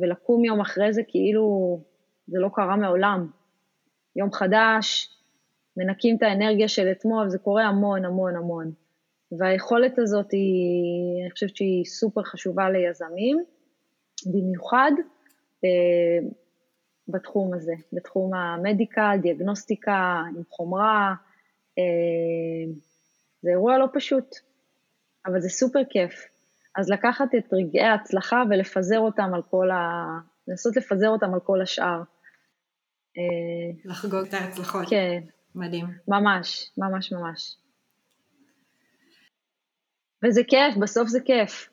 ולקום 0.00 0.44
יום 0.44 0.60
אחרי 0.60 0.92
זה 0.92 1.02
כאילו 1.08 1.78
זה 2.26 2.38
לא 2.40 2.48
קרה 2.54 2.76
מעולם. 2.76 3.30
יום 4.16 4.32
חדש, 4.32 5.08
מנקים 5.76 6.16
את 6.16 6.22
האנרגיה 6.22 6.68
של 6.68 6.90
אתמול, 6.90 7.28
זה 7.28 7.38
קורה 7.38 7.64
המון 7.64 8.04
המון 8.04 8.36
המון. 8.36 8.72
והיכולת 9.38 9.98
הזאת 9.98 10.32
היא, 10.32 11.22
אני 11.22 11.30
חושבת 11.30 11.56
שהיא 11.56 11.84
סופר 11.84 12.22
חשובה 12.22 12.70
ליזמים, 12.70 13.44
במיוחד 14.32 14.92
אה, 15.64 16.28
בתחום 17.08 17.54
הזה, 17.54 17.72
בתחום 17.92 18.34
המדיקל, 18.34 19.16
דיאגנוסטיקה 19.22 20.22
עם 20.36 20.42
חומרה, 20.50 21.14
זה 23.42 23.50
אירוע 23.50 23.78
לא 23.78 23.86
פשוט, 23.94 24.34
אבל 25.26 25.40
זה 25.40 25.48
סופר 25.48 25.80
כיף. 25.90 26.28
אז 26.76 26.90
לקחת 26.90 27.28
את 27.38 27.52
רגעי 27.52 27.84
ההצלחה 27.84 28.42
ולפזר 28.50 28.98
אותם 28.98 29.34
על 29.34 29.42
כל 29.50 29.70
ה... 29.70 30.04
לנסות 30.48 30.76
לפזר 30.76 31.08
אותם 31.08 31.34
על 31.34 31.40
כל 31.40 31.62
השאר. 31.62 32.02
אה, 33.18 33.72
לחגוג 33.84 34.26
את 34.28 34.34
ההצלחות. 34.34 34.88
כן. 34.90 35.22
מדהים. 35.54 35.86
ממש, 36.08 36.70
ממש 36.78 37.12
ממש. 37.12 37.56
וזה 40.24 40.42
כיף, 40.44 40.76
בסוף 40.80 41.08
זה 41.08 41.20
כיף. 41.20 41.70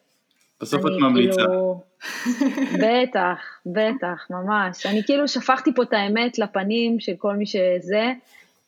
בסוף 0.61 0.81
את 0.81 0.91
ממליצה. 0.99 1.41
כאילו, 1.41 1.83
בטח, 2.73 3.61
בטח, 3.65 4.27
ממש. 4.29 4.85
אני 4.85 5.03
כאילו 5.05 5.27
שפכתי 5.27 5.71
פה 5.75 5.83
את 5.83 5.93
האמת 5.93 6.39
לפנים 6.39 6.99
של 6.99 7.13
כל 7.17 7.35
מי 7.35 7.45
שזה, 7.45 8.11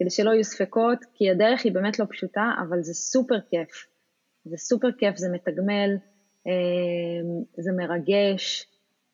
כדי 0.03 0.09
שלא 0.09 0.31
יהיו 0.31 0.43
ספקות, 0.43 0.97
כי 1.13 1.29
הדרך 1.29 1.63
היא 1.63 1.73
באמת 1.73 1.99
לא 1.99 2.05
פשוטה, 2.09 2.51
אבל 2.67 2.81
זה 2.81 2.93
סופר 2.93 3.35
כיף. 3.49 3.87
זה 4.45 4.57
סופר 4.57 4.87
כיף, 4.97 5.15
זה 5.17 5.27
מתגמל, 5.33 5.89
אה, 6.47 6.51
זה 7.57 7.71
מרגש. 7.77 8.67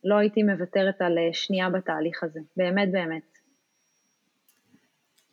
לא 0.03 0.15
הייתי 0.15 0.43
מוותרת 0.43 1.01
על 1.01 1.17
אה, 1.17 1.33
שנייה 1.33 1.69
בתהליך 1.69 2.23
הזה, 2.23 2.39
באמת 2.57 2.91
באמת. 2.91 3.37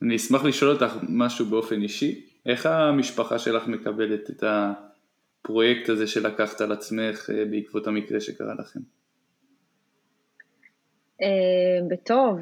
אני 0.03 0.17
אשמח 0.17 0.45
לשאול 0.45 0.71
אותך 0.71 0.97
משהו 1.09 1.47
באופן 1.47 1.83
אישי. 1.83 2.27
איך 2.47 2.67
המשפחה 2.67 3.39
שלך 3.39 3.67
מקבלת 3.67 4.31
את 4.31 4.45
הפרויקט 5.43 5.89
הזה 5.89 6.07
שלקחת 6.07 6.61
על 6.61 6.73
עצמך 6.73 7.31
אה, 7.31 7.45
בעקבות 7.51 7.87
המקרה 7.87 8.21
שקרה 8.21 8.55
לכם? 8.55 8.81
בטוב. 11.89 12.41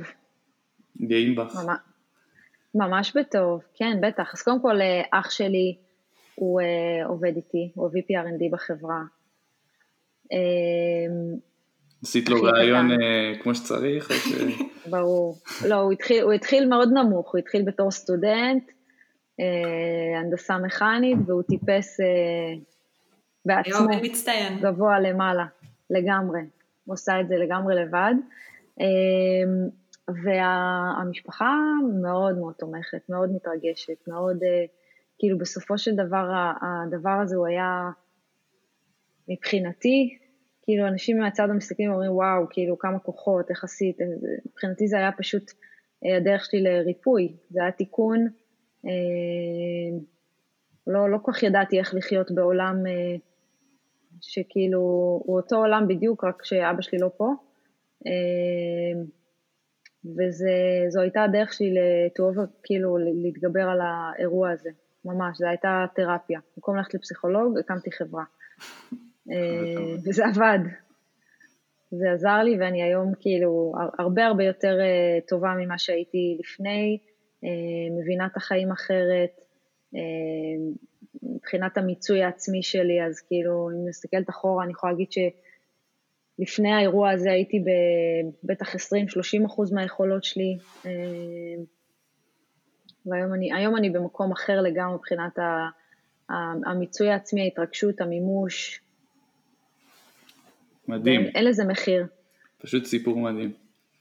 גאים 1.02 1.34
בך. 1.34 1.54
ממש, 1.64 1.78
ממש 2.74 3.16
בטוב, 3.16 3.62
כן, 3.74 3.98
בטח. 4.02 4.34
אז 4.34 4.42
קודם 4.42 4.62
כל, 4.62 4.80
אה, 4.80 5.02
אח 5.12 5.30
שלי, 5.30 5.76
הוא 6.34 6.60
uh, 6.60 7.08
עובד 7.08 7.36
איתי, 7.36 7.72
הוא 7.74 7.86
ה-VP 7.86 8.26
R&D 8.26 8.52
בחברה. 8.52 9.02
אמ, 10.32 11.36
עשית 12.02 12.28
לו 12.28 12.42
רעיון 12.42 12.90
uh, 12.90 13.42
כמו 13.42 13.54
שצריך? 13.54 14.12
ש... 14.12 14.32
ברור. 14.90 15.38
לא, 15.68 15.74
הוא 15.74 15.92
התחיל, 15.92 16.22
הוא 16.22 16.32
התחיל 16.32 16.68
מאוד 16.68 16.88
נמוך, 16.92 17.32
הוא 17.32 17.38
התחיל 17.38 17.62
בתור 17.62 17.90
סטודנט, 17.90 18.70
uh, 18.70 19.44
הנדסה 20.20 20.58
מכנית, 20.58 21.18
והוא 21.26 21.42
טיפס 21.42 22.00
uh, 22.00 22.04
בעצמו. 23.44 23.88
גבוה 24.60 25.00
למעלה, 25.00 25.44
לגמרי. 25.90 26.40
הוא 26.84 26.92
עושה 26.92 27.20
את 27.20 27.28
זה 27.28 27.36
לגמרי 27.36 27.74
לבד. 27.74 28.14
Uh, 28.80 28.84
והמשפחה 30.08 31.54
מאוד 32.02 32.38
מאוד 32.38 32.54
תומכת, 32.58 33.08
מאוד 33.08 33.30
מתרגשת, 33.32 34.08
מאוד, 34.08 34.42
אה, 34.42 34.64
כאילו 35.18 35.38
בסופו 35.38 35.78
של 35.78 35.94
דבר 35.94 36.30
הדבר 36.62 37.18
הזה 37.22 37.36
הוא 37.36 37.46
היה 37.46 37.90
מבחינתי, 39.28 40.18
כאילו 40.62 40.88
אנשים 40.88 41.18
מהצד 41.18 41.50
המסתכלים 41.50 41.90
ואומרים 41.90 42.12
וואו, 42.12 42.46
כאילו 42.50 42.78
כמה 42.78 42.98
כוחות, 42.98 43.50
איך 43.50 43.64
עשית, 43.64 43.96
מבחינתי 44.46 44.88
זה 44.88 44.96
היה 44.96 45.12
פשוט 45.12 45.50
אה, 46.04 46.16
הדרך 46.16 46.44
שלי 46.44 46.62
לריפוי, 46.62 47.36
זה 47.50 47.62
היה 47.62 47.72
תיקון, 47.72 48.26
אה, 48.86 49.98
לא, 50.86 51.10
לא 51.10 51.18
כל 51.22 51.32
כך 51.32 51.42
ידעתי 51.42 51.78
איך 51.78 51.94
לחיות 51.94 52.30
בעולם 52.30 52.76
שכאילו 54.20 54.80
הוא 55.24 55.36
אותו 55.36 55.56
עולם 55.56 55.88
בדיוק, 55.88 56.24
רק 56.24 56.44
שאבא 56.44 56.82
שלי 56.82 56.98
לא 56.98 57.10
פה. 57.16 57.28
וזו 60.04 61.00
הייתה 61.00 61.22
הדרך 61.22 61.52
שלי 61.52 61.74
לטוב, 61.74 62.36
כאילו, 62.62 62.96
להתגבר 62.98 63.62
על 63.62 63.80
האירוע 63.80 64.50
הזה, 64.50 64.70
ממש, 65.04 65.38
זו 65.38 65.46
הייתה 65.46 65.84
תרפיה. 65.94 66.40
במקום 66.56 66.76
ללכת 66.76 66.94
לפסיכולוג, 66.94 67.58
הקמתי 67.58 67.92
חברה. 67.92 68.24
אה, 69.32 69.94
וזה 70.06 70.24
עבד. 70.26 70.58
זה 71.90 72.12
עזר 72.12 72.42
לי, 72.42 72.58
ואני 72.60 72.82
היום 72.82 73.12
כאילו 73.20 73.72
הרבה 73.98 74.26
הרבה 74.26 74.44
יותר 74.44 74.80
אה, 74.80 75.18
טובה 75.28 75.54
ממה 75.58 75.78
שהייתי 75.78 76.36
לפני, 76.40 76.98
אה, 77.44 77.48
מבינה 78.00 78.26
את 78.26 78.36
החיים 78.36 78.72
אחרת, 78.72 79.40
מבחינת 81.22 81.78
המיצוי 81.78 82.22
העצמי 82.22 82.62
שלי, 82.62 83.04
אז 83.06 83.20
כאילו, 83.20 83.70
אם 83.70 83.88
נסתכלת 83.88 84.30
אחורה, 84.30 84.64
אני 84.64 84.72
יכולה 84.72 84.92
להגיד 84.92 85.12
ש... 85.12 85.18
לפני 86.38 86.72
האירוע 86.72 87.10
הזה 87.10 87.30
הייתי 87.30 87.64
בטח 88.44 88.74
20-30 88.74 88.78
אחוז 89.46 89.72
מהיכולות 89.72 90.24
שלי, 90.24 90.58
אה, 90.86 90.90
והיום 93.06 93.34
אני, 93.34 93.52
אני 93.78 93.90
במקום 93.90 94.32
אחר 94.32 94.60
לגמרי 94.60 94.94
מבחינת 94.94 95.38
המיצוי 96.66 97.10
העצמי, 97.10 97.42
ההתרגשות, 97.42 98.00
המימוש. 98.00 98.80
מדהים. 100.88 101.20
אין 101.34 101.44
לזה 101.44 101.64
מחיר. 101.64 102.06
פשוט 102.58 102.84
סיפור 102.84 103.16
מדהים. 103.16 103.52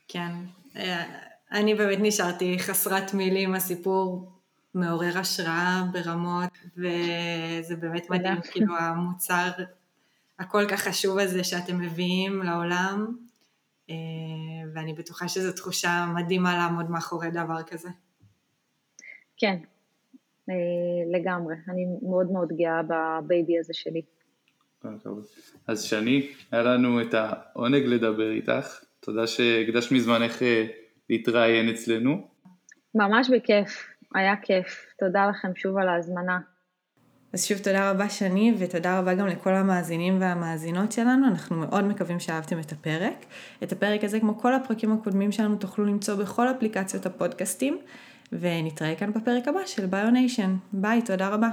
כן, 0.07 0.31
אה, 0.75 1.03
אני 1.51 1.75
באמת 1.75 1.97
נשארתי 2.01 2.59
חסרת 2.59 3.13
מילים, 3.13 3.53
הסיפור 3.53 4.31
מעורר 4.73 5.17
השראה 5.17 5.83
ברמות, 5.91 6.49
וזה 6.77 7.75
באמת 7.75 8.09
מדהים, 8.09 8.41
כאילו 8.51 8.77
המוצר 8.77 9.49
הכל 10.39 10.63
כך 10.69 10.81
חשוב 10.81 11.19
הזה 11.19 11.43
שאתם 11.43 11.79
מביאים 11.79 12.43
לעולם, 12.43 13.15
אה, 13.89 13.95
ואני 14.73 14.93
בטוחה 14.93 15.27
שזו 15.27 15.51
תחושה 15.53 16.05
מדהימה 16.15 16.57
לעמוד 16.57 16.91
מאחורי 16.91 17.31
דבר 17.31 17.63
כזה. 17.63 17.89
כן, 19.37 19.57
אה, 20.49 20.55
לגמרי. 21.19 21.55
אני 21.69 21.85
מאוד 22.09 22.31
מאוד 22.31 22.49
גאה 22.57 22.81
בבייבי 22.83 23.59
הזה 23.59 23.73
שלי. 23.73 24.01
אז 25.67 25.83
שני, 25.83 26.31
היה 26.51 26.63
לנו 26.63 27.01
את 27.01 27.13
העונג 27.13 27.83
לדבר 27.85 28.31
איתך. 28.31 28.83
תודה 28.99 29.27
שהקדשת 29.27 29.91
מזמנך 29.91 30.43
אה, 30.43 30.65
להתראיין 31.09 31.69
אצלנו. 31.69 32.27
ממש 32.95 33.29
בכיף, 33.29 33.87
היה 34.15 34.35
כיף. 34.41 34.85
תודה 34.99 35.27
לכם 35.29 35.55
שוב 35.55 35.77
על 35.77 35.89
ההזמנה. 35.89 36.39
אז 37.33 37.45
שוב 37.45 37.57
תודה 37.57 37.91
רבה 37.91 38.09
שני, 38.09 38.53
ותודה 38.57 38.99
רבה 38.99 39.13
גם 39.13 39.27
לכל 39.27 39.53
המאזינים 39.53 40.21
והמאזינות 40.21 40.91
שלנו, 40.91 41.27
אנחנו 41.27 41.55
מאוד 41.55 41.85
מקווים 41.85 42.19
שאהבתם 42.19 42.59
את 42.59 42.71
הפרק. 42.71 43.25
את 43.63 43.71
הפרק 43.71 44.03
הזה, 44.03 44.19
כמו 44.19 44.39
כל 44.39 44.53
הפרקים 44.53 44.91
הקודמים 44.93 45.31
שלנו, 45.31 45.55
תוכלו 45.55 45.85
למצוא 45.85 46.15
בכל 46.15 46.51
אפליקציות 46.51 47.05
הפודקאסטים, 47.05 47.77
ונתראה 48.31 48.95
כאן 48.95 49.13
בפרק 49.13 49.47
הבא 49.47 49.59
של 49.65 49.85
ביוניישן. 49.85 50.55
ביי, 50.73 51.01
תודה 51.01 51.29
רבה. 51.29 51.49